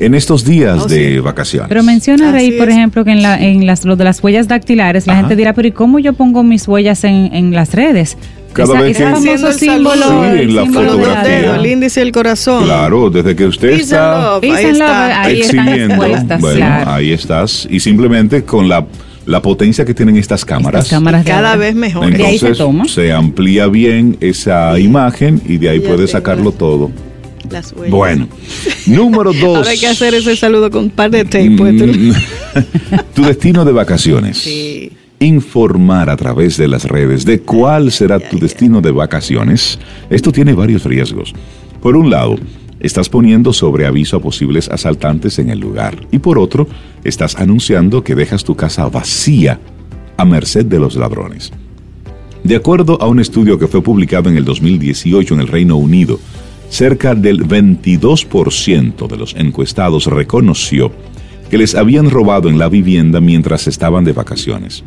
[0.00, 1.18] en estos días Oh, de sí.
[1.20, 1.68] vacaciones.
[1.68, 4.48] Pero menciona, Así Rey, por ejemplo, que en, la, en las, lo de las huellas
[4.48, 5.22] dactilares, la Ajá.
[5.22, 8.16] gente dirá, pero ¿y cómo yo pongo mis huellas en, en las redes?
[8.52, 10.22] Cada Esa- vez ese que- famoso símbolo, saludo.
[10.24, 11.56] Sí, el en la símbolo fotografía.
[11.56, 12.64] el índice y el corazón.
[12.64, 15.22] Claro, desde que usted Peace está love, ahí está.
[15.22, 15.96] ahí están exhibiendo,
[16.40, 16.90] bueno, claro.
[16.90, 18.84] ahí estás, y simplemente con la,
[19.26, 21.60] la potencia que tienen estas cámaras, Estas cámaras de Cada ahora.
[21.60, 22.06] vez mejor.
[22.12, 22.88] De ahí se entonces toma.
[22.88, 26.90] se amplía bien esa imagen y de ahí puedes sacarlo todo.
[27.50, 27.90] Las huellas.
[27.90, 28.28] Bueno,
[28.86, 29.58] número dos.
[29.58, 31.50] Ahora hay que hacer ese saludo con un par de tape.
[31.56, 32.12] pues, Mm,
[33.14, 34.38] tu destino de vacaciones.
[34.38, 34.92] Sí.
[35.18, 39.78] Informar a través de las redes de cuál será tu destino de vacaciones.
[40.08, 41.34] Esto tiene varios riesgos.
[41.82, 42.36] Por un lado,
[42.80, 46.06] estás poniendo sobre aviso a posibles asaltantes en el lugar.
[46.10, 46.66] Y por otro,
[47.04, 49.60] estás anunciando que dejas tu casa vacía
[50.16, 51.52] a merced de los ladrones.
[52.42, 56.18] De acuerdo a un estudio que fue publicado en el 2018 en el Reino Unido,
[56.70, 60.92] cerca del 22% de los encuestados reconoció
[61.50, 64.84] que les habían robado en la vivienda mientras estaban de vacaciones.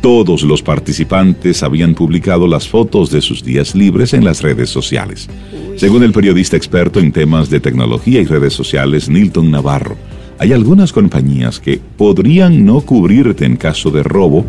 [0.00, 5.28] Todos los participantes habían publicado las fotos de sus días libres en las redes sociales.
[5.76, 9.96] Según el periodista experto en temas de tecnología y redes sociales, Nilton Navarro,
[10.38, 14.46] hay algunas compañías que podrían no cubrirte en caso de robo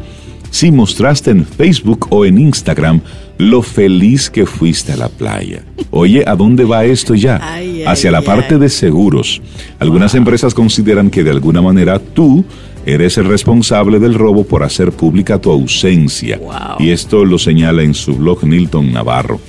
[0.49, 3.01] si mostraste en Facebook o en Instagram
[3.37, 5.63] lo feliz que fuiste a la playa.
[5.91, 7.39] Oye, ¿a dónde va esto ya?
[7.41, 8.25] Ay, ay, Hacia la ay.
[8.25, 9.41] parte de seguros.
[9.79, 12.43] Algunas empresas consideran que de alguna manera tú
[12.85, 16.37] eres el responsable del robo por hacer pública tu ausencia.
[16.37, 16.51] Wow.
[16.79, 19.39] Y esto lo señala en su blog Nilton Navarro.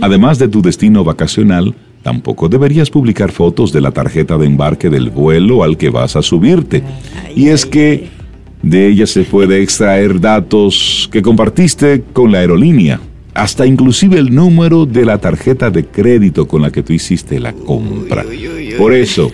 [0.00, 5.10] Además de tu destino vacacional, tampoco deberías publicar fotos de la tarjeta de embarque del
[5.10, 6.82] vuelo al que vas a subirte.
[7.36, 8.08] y es que
[8.62, 13.00] de ella se puede extraer datos que compartiste con la aerolínea,
[13.34, 17.52] hasta inclusive el número de la tarjeta de crédito con la que tú hiciste la
[17.52, 18.24] compra.
[18.28, 18.74] uy, uy, uy.
[18.76, 19.30] Por eso,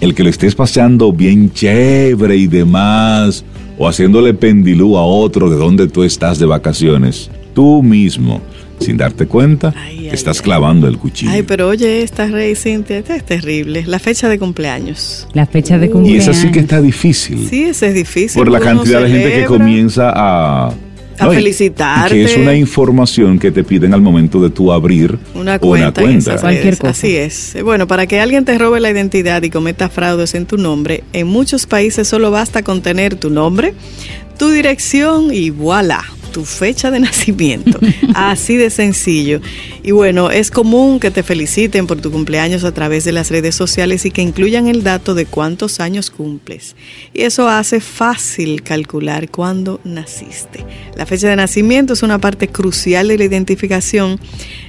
[0.00, 3.44] el que lo estés pasando bien chévere y demás,
[3.78, 8.40] o haciéndole pendilú a otro de donde tú estás de vacaciones, tú mismo,
[8.82, 10.44] sin darte cuenta, Ay, ay, estás ay.
[10.44, 11.30] clavando el cuchillo.
[11.32, 13.84] Ay, pero oye, esta Rey Cintia, esta es terrible.
[13.86, 15.26] La fecha de cumpleaños.
[15.32, 16.28] La fecha de y cumpleaños.
[16.28, 17.46] esa sí que está difícil.
[17.48, 18.38] Sí, ese es difícil.
[18.38, 20.72] por la cantidad de gente que comienza a...
[21.18, 22.16] A y- felicitarte.
[22.16, 26.02] y que es una información que te piden al momento de tú abrir Una cuenta.
[26.02, 26.78] en esas Cualquier redes.
[26.80, 26.90] cosa.
[26.90, 27.56] Así es.
[27.62, 31.26] Bueno, para que alguien te robe la identidad y cometa fraudes en tu nombre, en
[31.28, 33.74] muchos países solo basta con tener tu nombre,
[34.38, 37.78] tu dirección y voilà, tu fecha de nacimiento.
[38.14, 39.40] Así de sencillo.
[39.82, 43.54] Y bueno, es común que te feliciten por tu cumpleaños a través de las redes
[43.54, 46.74] sociales y que incluyan el dato de cuántos años cumples.
[47.14, 50.64] Y eso hace fácil calcular cuándo naciste.
[50.96, 54.18] La fecha de nacimiento es una parte crucial de la identificación,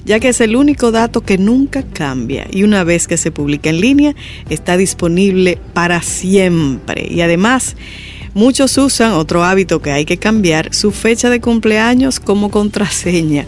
[0.06, 3.70] ya que es el único dato que nunca cambia y una vez que se publica
[3.70, 4.16] en línea
[4.50, 7.08] está disponible para siempre.
[7.10, 7.76] Y además,
[8.34, 13.46] muchos usan otro hábito que hay que cambiar, su fecha de cumpleaños como contraseña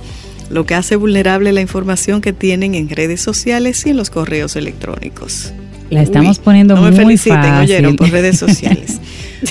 [0.49, 4.55] lo que hace vulnerable la información que tienen en redes sociales y en los correos
[4.55, 5.53] electrónicos.
[5.89, 7.63] La estamos Uy, poniendo no me muy feliciten, fácil.
[7.63, 8.99] oyeron, por redes sociales.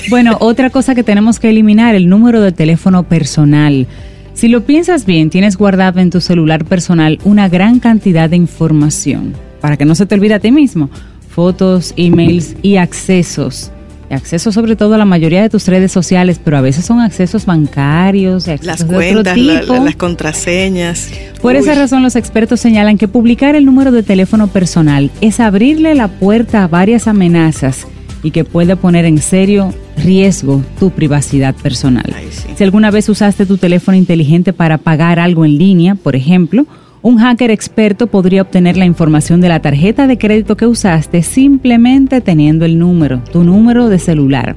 [0.09, 3.87] Bueno, otra cosa que tenemos que eliminar, el número de teléfono personal.
[4.33, 9.33] Si lo piensas bien, tienes guardado en tu celular personal una gran cantidad de información,
[9.61, 10.89] para que no se te olvide a ti mismo.
[11.29, 13.71] Fotos, emails y accesos.
[14.09, 17.45] Acceso sobre todo a la mayoría de tus redes sociales, pero a veces son accesos
[17.45, 19.73] bancarios, accesos las de otro cuentas, la- tipo.
[19.73, 21.09] la- las contraseñas.
[21.41, 25.95] Por esa razón los expertos señalan que publicar el número de teléfono personal es abrirle
[25.95, 27.87] la puerta a varias amenazas
[28.23, 32.05] y que puede poner en serio riesgo tu privacidad personal.
[32.15, 32.47] Ay, sí.
[32.55, 36.65] Si alguna vez usaste tu teléfono inteligente para pagar algo en línea, por ejemplo,
[37.05, 42.19] un hacker experto podría obtener la información de la tarjeta de crédito que usaste simplemente
[42.19, 44.55] teniendo el número, tu número de celular.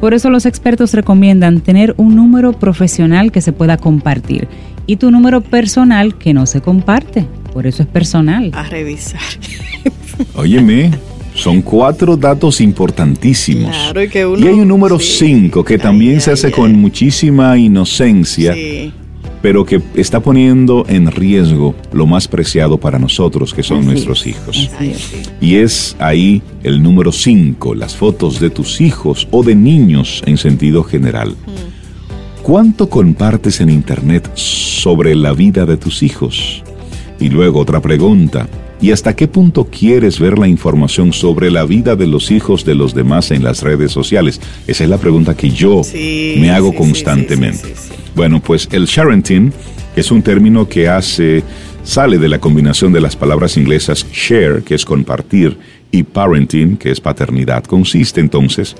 [0.00, 4.48] Por eso los expertos recomiendan tener un número profesional que se pueda compartir
[4.88, 7.24] y tu número personal que no se comparte.
[7.52, 8.50] Por eso es personal.
[8.52, 9.20] A revisar.
[10.34, 10.90] Óyeme,
[11.34, 13.70] son cuatro datos importantísimos.
[13.70, 15.26] Claro, y que uno- hay un número sí.
[15.28, 16.52] cinco que Ay, también se ay, hace ay.
[16.52, 18.92] con muchísima inocencia, Sí.
[19.42, 24.20] Pero que está poniendo en riesgo lo más preciado para nosotros, que son Así nuestros
[24.22, 24.26] es.
[24.28, 24.70] hijos.
[25.40, 30.36] Y es ahí el número 5, las fotos de tus hijos o de niños en
[30.36, 31.34] sentido general.
[32.42, 36.62] ¿Cuánto compartes en Internet sobre la vida de tus hijos?
[37.18, 38.48] Y luego otra pregunta,
[38.80, 42.74] ¿Y hasta qué punto quieres ver la información sobre la vida de los hijos de
[42.74, 44.40] los demás en las redes sociales?
[44.66, 47.74] Esa es la pregunta que yo Sí, me hago sí, constantemente.
[47.74, 47.92] sí.
[48.14, 49.52] Bueno, pues el sharenting
[49.96, 51.42] es un término que hace,
[51.84, 55.56] sale de la combinación de las palabras inglesas share, que es compartir,
[55.90, 57.64] y parenting, que es paternidad.
[57.64, 58.76] Consiste entonces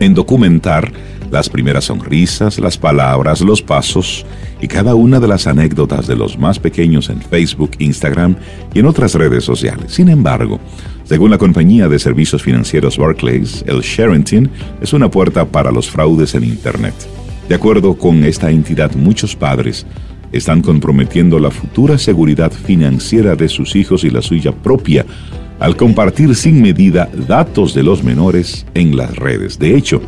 [0.00, 0.90] en documentar
[1.30, 4.24] las primeras sonrisas, las palabras, los pasos
[4.60, 8.36] y cada una de las anécdotas de los más pequeños en Facebook, Instagram
[8.74, 9.92] y en otras redes sociales.
[9.92, 10.60] Sin embargo,
[11.04, 16.34] según la compañía de servicios financieros Barclays, el sharenting es una puerta para los fraudes
[16.34, 16.94] en Internet.
[17.48, 19.86] De acuerdo con esta entidad, muchos padres
[20.32, 25.06] están comprometiendo la futura seguridad financiera de sus hijos y la suya propia
[25.58, 29.58] al compartir sin medida datos de los menores en las redes.
[29.58, 30.02] De hecho,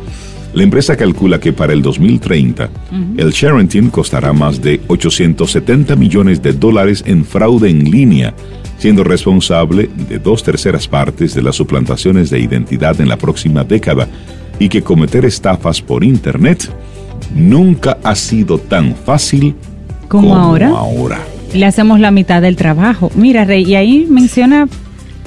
[0.53, 2.69] la empresa calcula que para el 2030
[3.17, 8.33] el sharenting costará más de 870 millones de dólares en fraude en línea,
[8.77, 14.07] siendo responsable de dos terceras partes de las suplantaciones de identidad en la próxima década
[14.57, 16.69] y que cometer estafas por Internet
[17.35, 19.55] nunca ha sido tan fácil
[20.07, 20.69] ¿Como ahora?
[20.69, 21.19] ahora.
[21.53, 23.11] le hacemos la mitad del trabajo.
[23.15, 24.67] Mira, Rey, y ahí menciona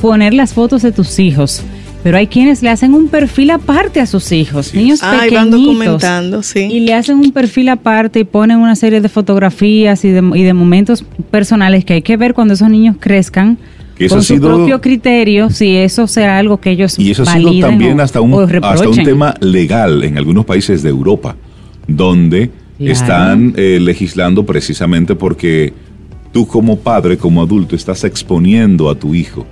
[0.01, 1.63] poner las fotos de tus hijos,
[2.03, 5.39] pero hay quienes le hacen un perfil aparte a sus hijos, niños Ah, y pequeñitos.
[5.39, 6.61] van documentando, sí.
[6.61, 10.43] Y le hacen un perfil aparte y ponen una serie de fotografías y de, y
[10.43, 13.59] de momentos personales que hay que ver cuando esos niños crezcan.
[13.97, 17.11] Que eso con ha su sido- propio criterio, si eso será algo que ellos Y
[17.11, 18.33] eso ha sido también o- hasta un,
[18.65, 21.37] hasta un tema legal en algunos países de Europa,
[21.87, 22.93] donde Claro.
[22.93, 25.73] están eh, legislando precisamente porque
[26.33, 29.47] tú como padre, como adulto, estás exponiendo a tu hijo,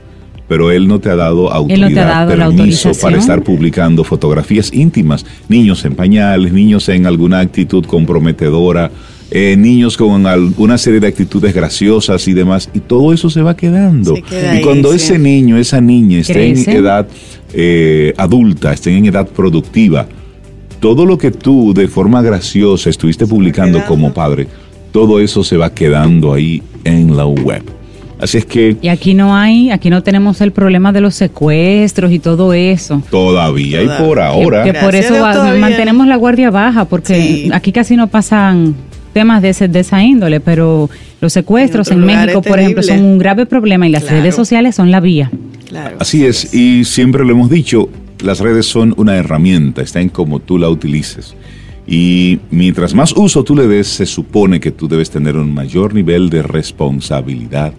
[0.51, 3.41] pero él no te ha dado autoridad, no te ha dado la permiso para estar
[3.45, 8.91] publicando fotografías íntimas, niños en pañales, niños en alguna actitud comprometedora,
[9.31, 13.57] eh, niños con una serie de actitudes graciosas y demás, y todo eso se va
[13.57, 14.17] quedando.
[14.17, 14.97] Se queda y ahí, cuando sí.
[14.97, 17.07] ese niño, esa niña esté en edad
[17.53, 20.09] eh, adulta, estén en edad productiva,
[20.81, 24.49] todo lo que tú de forma graciosa estuviste publicando como padre,
[24.91, 27.63] todo eso se va quedando ahí en la web.
[28.21, 32.13] Así es que Y aquí no hay, aquí no tenemos el problema de los secuestros
[32.13, 33.03] y todo eso.
[33.11, 37.51] todavía y por ahora, Que, que por eso va- mantenemos la guardia baja, porque Sí.
[37.53, 38.75] aquí casi no pasan
[39.13, 40.89] temas de, ese, de esa índole, pero
[41.21, 44.19] los secuestros En en, México, por ejemplo, son un grave problema y las Claro.
[44.19, 45.31] redes sociales son la vía.
[45.69, 45.97] Claro.
[46.01, 47.89] así es, y siempre lo hemos dicho,
[48.25, 51.35] las redes son una herramienta, está en cómo tú la utilices.
[51.87, 55.95] Y mientras más uso tú le des, se supone que tú debes tener un mayor
[55.95, 57.73] nivel de responsabilidad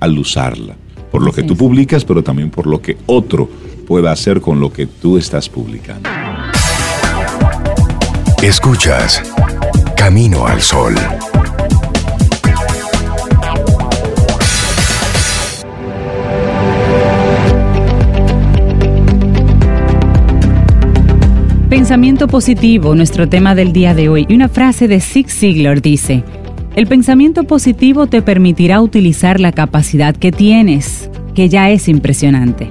[0.00, 0.76] al usarla.
[1.10, 3.48] Por lo que tú publicas, pero también por lo que otro
[3.86, 6.08] pueda hacer con lo que tú estás publicando.
[8.42, 9.22] Escuchas
[9.96, 10.94] Camino al Sol.
[21.68, 24.26] Pensamiento positivo, nuestro tema del día de hoy.
[24.28, 26.22] Y una frase de Zig Ziglar dice,
[26.76, 32.70] el pensamiento positivo te permitirá utilizar la capacidad que tienes, que ya es impresionante.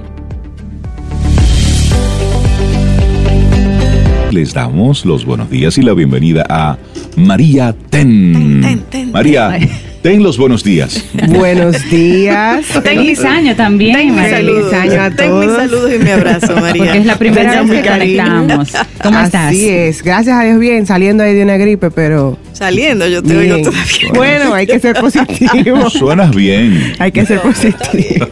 [4.30, 6.76] Les damos los buenos días y la bienvenida a
[7.16, 8.32] María Ten.
[8.32, 9.58] Ten, ten, ten, María,
[10.02, 10.22] ten.
[10.22, 11.04] los buenos días.
[11.28, 12.64] Buenos días.
[12.66, 14.72] Feliz año también, saludos.
[14.72, 15.56] año a Ten mis todos.
[15.58, 16.84] saludos y mi abrazo, María.
[16.84, 18.22] Porque es la primera vez que cariño.
[18.24, 18.72] conectamos.
[19.02, 19.48] ¿Cómo estás?
[19.48, 20.02] Así es.
[20.02, 23.52] Gracias a Dios bien, saliendo ahí de una gripe, pero Saliendo, yo te bien.
[23.52, 24.12] oigo todavía.
[24.14, 25.88] Bueno, hay que ser positivo.
[25.90, 26.92] Suenas bien.
[26.98, 28.26] hay que ser positivo.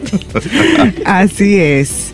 [1.05, 2.13] Así es.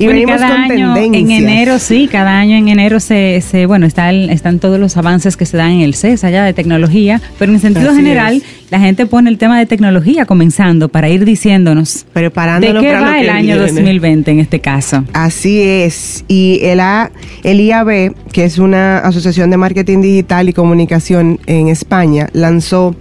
[0.00, 1.40] Y Bueno, venimos cada con año tendencias.
[1.40, 4.96] en enero, sí, cada año en enero se, se bueno, está el- están todos los
[4.96, 8.36] avances que se dan en el CES allá de tecnología, pero en sentido Así general
[8.36, 8.42] es.
[8.70, 13.10] la gente pone el tema de tecnología comenzando para ir diciéndonos de Preparándonos qué para
[13.12, 13.72] lo el año viene.
[13.72, 15.04] 2020 en este caso.
[15.12, 16.24] Así es.
[16.28, 17.10] Y el, A-
[17.44, 22.96] el IAB, que es una asociación de marketing digital y comunicación en España, lanzó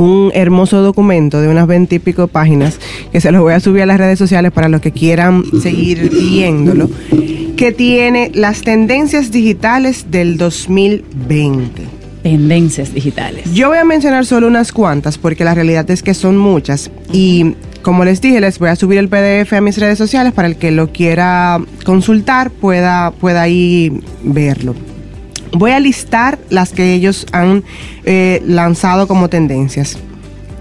[0.00, 2.78] un hermoso documento de unas veinte y pico páginas
[3.12, 6.10] que se los voy a subir a las redes sociales para los que quieran seguir
[6.10, 6.90] viéndolo,
[7.56, 11.82] que tiene las tendencias digitales del 2020.
[12.22, 13.52] Tendencias digitales.
[13.52, 17.54] Yo voy a mencionar solo unas cuantas porque la realidad es que son muchas y
[17.82, 20.56] como les dije les voy a subir el PDF a mis redes sociales para el
[20.56, 24.74] que lo quiera consultar pueda, pueda ahí verlo.
[25.52, 27.64] Voy a listar las que ellos han
[28.04, 29.98] eh, lanzado como tendencias.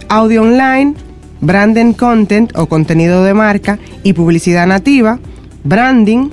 [0.08, 0.96] Audio online,
[1.42, 5.20] branding content o contenido de marca y publicidad nativa,
[5.64, 6.30] branding,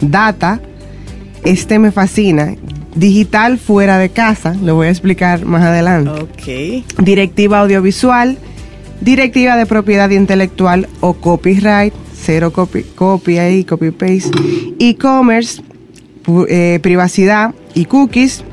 [0.00, 0.60] data,
[1.44, 2.54] este me fascina,
[2.94, 6.10] digital fuera de casa, lo voy a explicar más adelante.
[6.10, 7.02] Ok.
[7.02, 8.36] Directiva audiovisual,
[9.00, 14.30] directiva de propiedad intelectual o copyright, cero copy, copia y copy paste,
[14.78, 15.62] e-commerce,
[16.48, 18.44] eh, privacidad y cookies,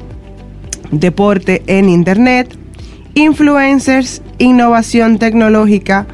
[0.91, 2.55] deporte en internet,
[3.13, 6.07] influencers, innovación tecnológica,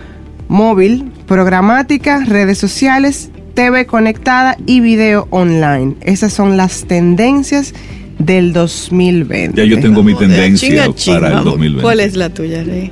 [0.48, 5.96] móvil, programática, redes sociales, TV conectada y video online.
[6.02, 7.74] Esas son las tendencias
[8.20, 9.58] del 2020.
[9.58, 11.46] Ya yo tengo mi tendencia para el vamos.
[11.46, 11.82] 2020.
[11.82, 12.92] ¿Cuál es la tuya, Rey?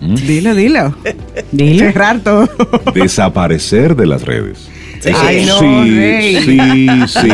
[0.00, 0.96] Dilo, dilo.
[1.52, 1.78] Dile.
[1.78, 2.48] Cerrar todo.
[2.94, 4.68] Desaparecer de las redes.
[5.00, 5.10] Sí.
[5.14, 6.36] Ay, no, sí, Rey.
[6.36, 7.30] sí, sí, No, sí.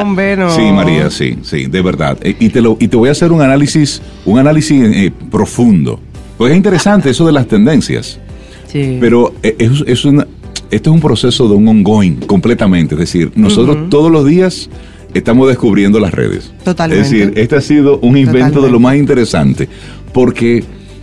[0.00, 0.50] hombre, no.
[0.54, 2.16] Sí, María, sí, sí, de verdad.
[2.22, 5.98] Eh, Y te, lo, y te voy a hacer un análisis, un análisis eh, profundo.
[6.38, 8.20] Pues es interesante eso de las tendencias.
[8.68, 8.98] Sí.
[9.00, 10.26] Pero eh, es, es una-
[10.70, 12.94] esto es un proceso de un ongoing completamente.
[12.94, 14.70] Es decir, nosotros todos los días
[15.12, 16.52] estamos descubriendo las redes.
[16.64, 17.02] Totalmente.
[17.04, 19.68] Es decir, este ha sido un invento de lo más interesante.
[20.12, 20.62] Porque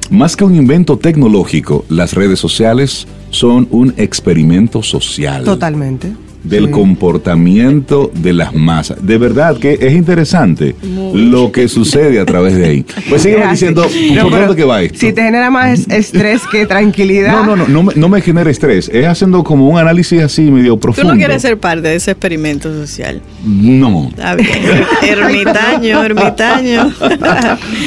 [0.09, 6.11] más que un invento tecnológico, las redes sociales son un experimento social Totalmente.
[6.43, 6.71] del Sí.
[6.71, 9.05] comportamiento de las masas.
[9.05, 10.75] De verdad que es interesante
[11.13, 12.85] lo que sucede a través de ahí.
[13.09, 13.85] Pues sígueme diciendo,
[14.21, 14.97] ¿por dónde que va esto?
[14.99, 17.43] Si te genera más estrés que tranquilidad.
[17.43, 18.87] No, no, no, no me, no me genera estrés.
[18.93, 21.11] Es haciendo como un análisis así medio Tú profundo.
[21.13, 23.21] no quieres ser parte de ese experimento social.
[23.45, 24.07] No.
[24.09, 24.49] Está bien.
[25.03, 26.91] Ermitaño, ermitaño.
[26.99, 27.17] Pero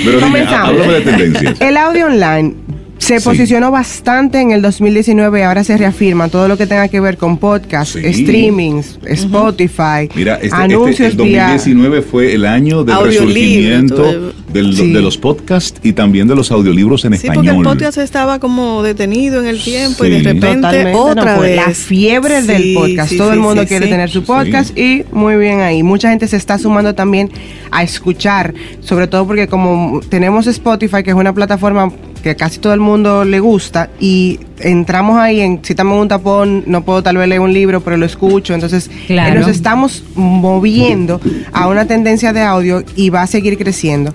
[0.04, 0.68] dime, Comenzamos.
[0.70, 1.60] háblame de tendencias.
[1.60, 2.54] El audio online
[3.00, 3.24] se Sí.
[3.24, 7.16] posicionó bastante en el 2019 y ahora se reafirma todo lo que tenga que ver
[7.16, 8.12] con podcast, Sí.
[8.24, 14.32] streamings, Spotify, Mira, este, este- anuncios el vía 2019 fue el año del resurgimiento todo.
[14.52, 14.92] del- Sí.
[14.92, 17.56] de los podcasts y también de los audiolibros en Sí, porque español.
[17.56, 21.56] el podcast estaba como detenido en el tiempo y de repente Totalmente, otra no, vez.
[21.56, 23.10] La fiebre del podcast.
[23.10, 23.90] sí, Todo sí, el mundo sí, quiere sí.
[23.92, 25.82] tener su podcast y muy bien ahí.
[25.82, 27.30] Mucha gente se está sumando también
[27.70, 31.90] a escuchar, sobre todo porque como tenemos Spotify, que es una plataforma
[32.20, 36.08] que casi todo el mundo le gusta y entramos ahí en si estamos en un
[36.08, 39.40] tapón, no puedo tal vez leer un libro, pero lo escucho, entonces Claro.
[39.40, 41.20] nos estamos moviendo
[41.52, 44.14] a una tendencia de audio y va a seguir creciendo.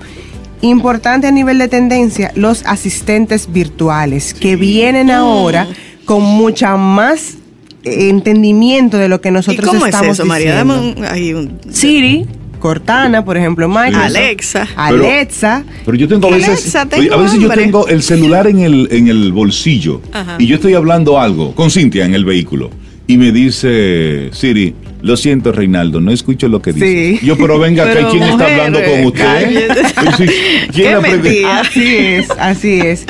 [0.62, 5.68] Importante a nivel de tendencia, los asistentes virtuales que vienen ahora
[6.06, 7.36] con mucha más
[7.84, 10.64] eh, entendimiento de lo que ¿Y nosotros es estamos eso, María?
[10.64, 10.76] diciendo.
[10.76, 12.26] Dame un, ahí un- Siri,
[12.66, 14.68] Cortana, por ejemplo, Microsoft, Alexa.
[14.90, 15.64] Pero- Alexa.
[15.86, 18.60] Pero yo tengo a veces, Alexa, tengo oye, a veces yo tengo el celular en
[18.62, 20.38] el, en el bolsillo Ajá.
[20.40, 22.72] y yo estoy hablando algo con Cintia en el vehículo
[23.06, 27.20] y me dice Siri, lo siento Reinaldo, no escucho lo que dice.
[27.20, 27.26] Sí.
[27.28, 29.86] Yo, pero venga, acá, Pero, ¿quién está hablando con usted?
[30.74, 31.46] ¿Quién Qué.
[31.46, 33.06] Así es, así es.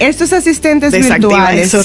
[0.00, 1.82] Estos asistentes Desactiva virtuales eso,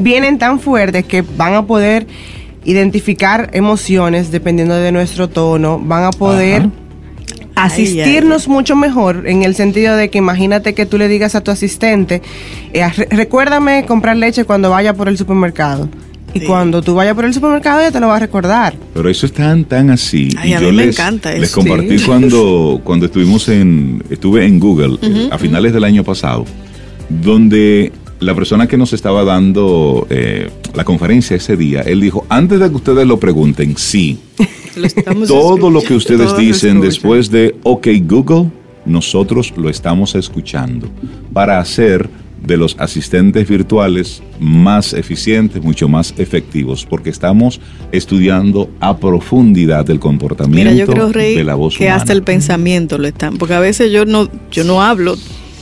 [0.00, 2.06] vienen tan fuertes que van a poder
[2.70, 6.68] identificar emociones dependiendo de nuestro tono, van a poder
[7.54, 7.66] Ajá.
[7.66, 11.50] asistirnos mucho mejor en el sentido de que imagínate que tú le digas a tu
[11.50, 12.22] asistente,
[12.72, 15.88] eh, re- recuérdame comprar leche cuando vaya por el supermercado.
[16.34, 16.44] Y Sí.
[16.46, 18.74] cuando tú vayas por el supermercado ya te lo va a recordar.
[18.92, 20.28] Pero eso es tan, tan así.
[20.36, 21.54] Ay, Y a yo mí me les, encanta Les eso.
[21.62, 22.04] compartí Sí.
[22.04, 26.44] cuando, cuando estuvimos en, estuve en Google eh, a finales del año pasado,
[27.08, 32.60] donde la persona que nos estaba dando eh, la conferencia ese día, él dijo, antes
[32.60, 34.18] de que ustedes lo pregunten, sí,
[34.76, 38.50] Lo todo lo que ustedes dicen después de OK Google,
[38.86, 40.88] nosotros lo estamos escuchando
[41.32, 42.08] para hacer
[42.44, 47.60] de los asistentes virtuales más eficientes, mucho más efectivos, porque estamos
[47.90, 51.96] estudiando a profundidad el comportamiento Mira, yo creo, Rey, de la voz que humana.
[51.96, 53.36] hasta el pensamiento lo están.
[53.38, 55.16] Porque a veces yo no, yo no hablo.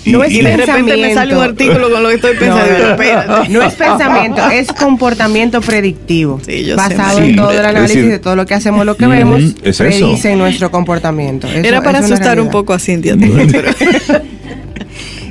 [0.06, 1.42] No es y- Y de repente me sale un Pensamiento.
[1.42, 3.62] artículo con lo que estoy No, pensando.
[3.62, 6.40] es pensamiento, es comportamiento predictivo.
[6.46, 9.06] Sí, yo basado en todo el análisis decir, de todo lo que hacemos, lo que
[9.06, 9.84] mm, vemos, es eso.
[9.84, 11.46] predice nuestro comportamiento.
[11.46, 13.16] Eso- Era para asustar un poco a Cintia.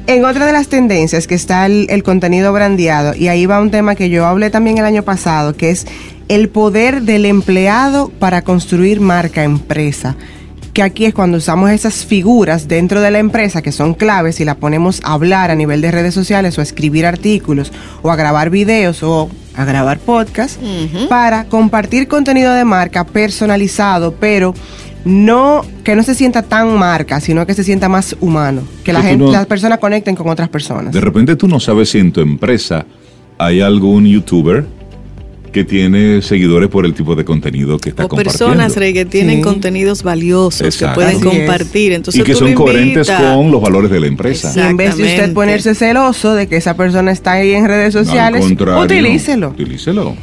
[0.07, 3.71] En otra de las tendencias que está el, el contenido brandeado, y ahí va un
[3.71, 5.88] tema que yo hablé también el año pasado, que es
[6.28, 10.15] el poder del empleado para construir marca empresa.
[10.76, 14.45] Que aquí es cuando usamos esas figuras dentro de la empresa que son claves y
[14.45, 17.71] la ponemos a hablar a nivel de redes sociales o a escribir artículos
[18.01, 20.59] o a grabar videos o a grabar podcast
[21.07, 24.53] para compartir contenido de marca personalizado, pero
[25.05, 28.99] no que no se sienta tan marca, sino que se sienta más humano, que la
[28.99, 30.93] Que gente, no- las personas conecten con otras personas.
[30.93, 32.86] De repente tú no sabes si en tu empresa
[33.38, 34.65] hay algún youtuber
[35.55, 38.45] que tiene seguidores por el tipo de contenido que está o compartiendo.
[38.49, 39.41] personas Rey, que tienen Sí.
[39.41, 40.99] contenidos valiosos Exacto.
[40.99, 41.93] que pueden Así compartir.
[41.93, 44.51] Entonces y que tú son coherentes con los valores de la empresa.
[44.53, 47.95] Y en vez de usted ponerse celoso de que esa persona está ahí en redes
[47.95, 49.51] Al sociales, utilícelo.
[49.51, 50.17] Utilícelo.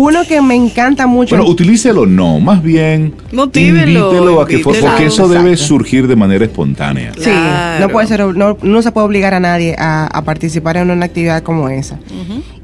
[0.00, 1.34] Uno que me encanta mucho.
[1.34, 4.86] Bueno, utilícelo no, más bien Motívelo, invítelo a que invítelo.
[4.86, 7.12] porque eso debe surgir de manera espontánea.
[7.14, 7.86] Sí, Claro.
[7.86, 11.06] no puede ser, no, no se puede obligar a nadie a, a participar en una
[11.06, 11.98] actividad como esa.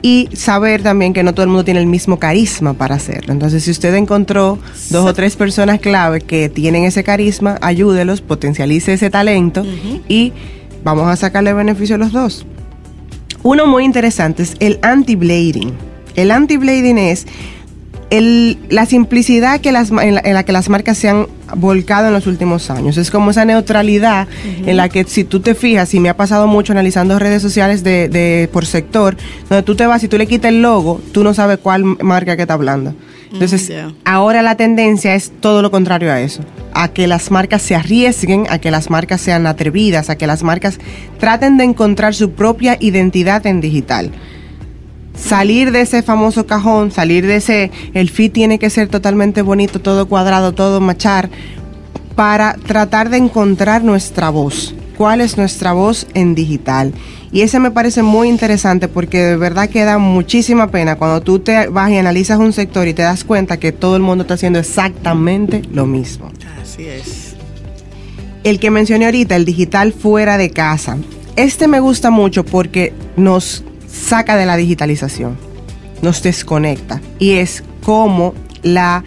[0.01, 3.32] Y saber también que no todo el mundo tiene el mismo carisma para hacerlo.
[3.32, 4.59] Entonces, si usted encontró
[4.91, 9.64] dos o tres personas clave que tienen ese carisma, ayúdelos, potencialice ese talento
[10.09, 10.32] y
[10.85, 12.47] vamos a sacarle beneficio a los dos.
[13.43, 15.72] Uno muy interesante es el anti-blading.
[16.16, 17.26] El anti-blading es
[18.10, 22.08] el- la simplicidad que las, en, la, en la que las marcas se han volcado
[22.08, 22.96] en los últimos años.
[22.96, 24.28] Es como esa neutralidad
[24.66, 27.82] en la que si tú te fijas, y me ha pasado mucho analizando redes sociales
[27.82, 29.16] de, de- por sector,
[29.48, 32.36] donde tú te vas y tú le quitas el logo, tú no sabes cuál marca
[32.36, 32.94] que está hablando.
[33.32, 33.92] Entonces, ya.
[34.04, 36.42] ahora la tendencia es todo lo contrario a eso,
[36.72, 40.44] a que las marcas se arriesguen, a que las marcas sean atrevidas, a que las
[40.44, 40.78] marcas
[41.18, 44.12] traten de encontrar su propia identidad en digital
[45.16, 49.80] salir de ese famoso cajón, salir de ese, el feed tiene que ser totalmente bonito,
[49.80, 51.30] todo cuadrado, todo machar,
[52.14, 54.74] para tratar de encontrar nuestra voz.
[54.96, 56.92] ¿Cuál es nuestra voz en digital?
[57.32, 61.40] Y ese me parece muy interesante porque de verdad que da muchísima pena cuando tú
[61.40, 64.34] te vas y analizas un sector y te das cuenta que todo el mundo está
[64.34, 66.30] haciendo exactamente lo mismo
[66.62, 67.34] Así es.
[68.44, 70.96] el que mencioné ahorita, el digital fuera de casa.
[71.34, 73.64] Este me gusta mucho porque nos
[73.95, 75.36] saca de la digitalización,
[76.03, 79.05] nos desconecta y es como la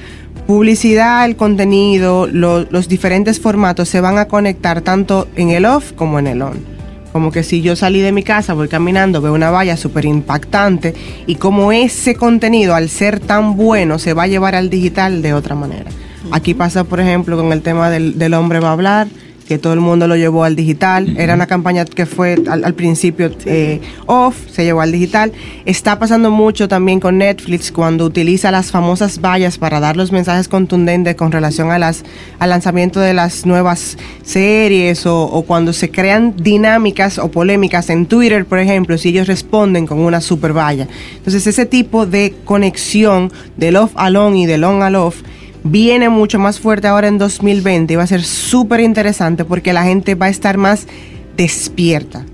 [0.48, 5.92] publicidad, el contenido, lo- los diferentes formatos se van a conectar tanto en el off
[5.94, 6.78] como en el on.
[7.12, 10.94] Como que si yo salí de mi casa, voy caminando, veo una valla súper impactante
[11.26, 15.34] y como ese contenido, al ser tan bueno, se va a llevar al digital de
[15.34, 15.90] otra manera.
[16.32, 19.08] Aquí pasa, por ejemplo, con el tema del, del hombre va a hablar,
[19.48, 21.16] que todo el mundo lo llevó al digital.
[21.18, 25.32] Era una campaña que fue al, al principio eh, off, se llevó al digital.
[25.66, 30.48] Está pasando mucho también con Netflix cuando utiliza las famosas vallas para dar los mensajes
[30.48, 32.04] contundentes con relación a las,
[32.39, 38.06] al lanzamiento de las nuevas series o, o cuando se crean dinámicas o polémicas en
[38.06, 40.88] Twitter, por ejemplo, si ellos responden con una super valla.
[41.16, 45.22] Entonces ese tipo de conexión del off al on y del on al off
[45.70, 49.84] viene mucho más fuerte ahora en 2020 y va a ser súper interesante porque la
[49.84, 50.88] gente va a estar más
[51.36, 52.26] despierta,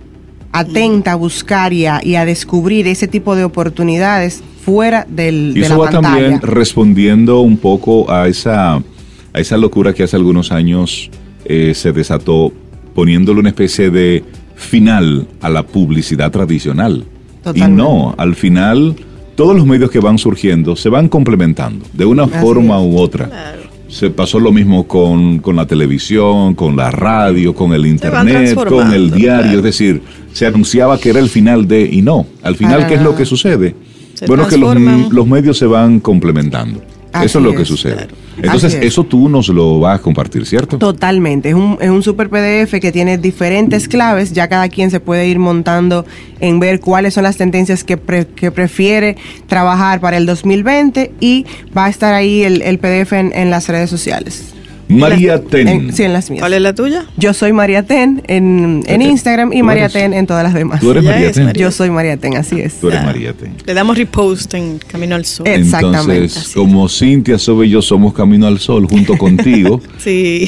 [0.51, 5.59] atenta a buscar y a, y a descubrir ese tipo de oportunidades fuera del, Y
[5.59, 10.51] de eso va también respondiendo un poco a esa, a esa locura que hace algunos
[10.51, 11.09] años
[11.45, 12.53] eh, se desató
[12.95, 14.23] poniéndole una especie de
[14.55, 17.05] final a la publicidad tradicional.
[17.43, 17.73] Totalmente.
[17.73, 18.95] Y no, al final
[19.35, 22.85] todos los medios que van surgiendo se van complementando de una Así forma es.
[22.93, 23.55] u otra.
[23.87, 28.91] Se pasó lo mismo con, con la televisión, con la radio, con el internet, con
[28.91, 29.41] el diario.
[29.43, 29.57] claro.
[29.59, 32.25] Es decir, se anunciaba que era el final de, y no.
[32.41, 33.75] Al final, Para ¿qué es lo que sucede?
[34.15, 34.75] Se bueno, que los,
[35.11, 36.81] los medios se van complementando.
[37.13, 37.93] Así eso es lo que es, sucede.
[37.95, 38.15] claro.
[38.41, 38.85] Entonces, es.
[38.87, 40.77] eso tú nos lo vas a compartir, ¿cierto?
[40.79, 44.99] Totalmente, es un, es un super PDF que tiene diferentes claves, ya cada quien se
[44.99, 46.05] puede ir montando
[46.39, 49.15] en ver cuáles son las tendencias que, pre- que prefiere
[49.47, 51.45] trabajar para el 2020 y
[51.77, 54.53] va a estar ahí el, el PDF en, en las redes sociales.
[54.99, 55.67] María Ten.
[55.67, 56.41] En- sí, en las mías.
[56.41, 57.05] ¿Cuál es la tuya?
[57.17, 59.07] Yo soy María Ten en, en Ok.
[59.07, 60.79] Instagram y María Ten en todas las demás.
[60.79, 61.45] Tú eres María Ten.
[61.45, 61.61] María.
[61.61, 62.75] Yo soy María Ten, así es.
[62.79, 63.03] Tú eres.
[63.03, 63.53] María Ten.
[63.65, 65.47] Le damos repost en Camino al Sol.
[65.47, 65.55] Eh.
[65.55, 70.47] Exactamente, Entonces, como Cintia Sobe y yo somos Camino al Sol junto contigo, Sí.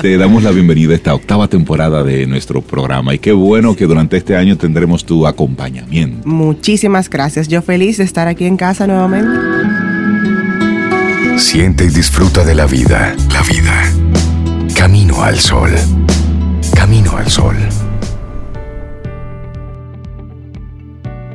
[0.00, 3.14] te damos la bienvenida a esta octava temporada de nuestro programa.
[3.14, 6.26] Y qué bueno que durante este año tendremos tu acompañamiento.
[6.28, 7.48] Muchísimas gracias.
[7.48, 9.81] Yo feliz de estar aquí en casa nuevamente.
[11.36, 13.14] Siente y disfruta de la vida.
[13.32, 13.82] La vida.
[14.76, 15.70] Camino al sol.
[16.74, 17.56] Camino al sol.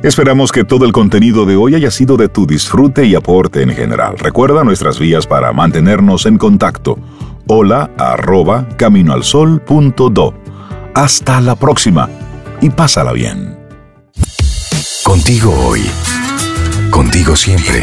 [0.02, 3.70] Esperamos que todo el contenido de hoy haya sido de tu disfrute y aporte en
[3.70, 4.16] general.
[4.18, 6.98] Recuerda nuestras vías para mantenernos en contacto.
[7.48, 10.34] Hola arroba caminoalsol.do.
[10.94, 12.08] Hasta la próxima
[12.60, 13.58] y pásala bien.
[15.02, 15.82] Contigo hoy.
[16.90, 17.82] Contigo siempre.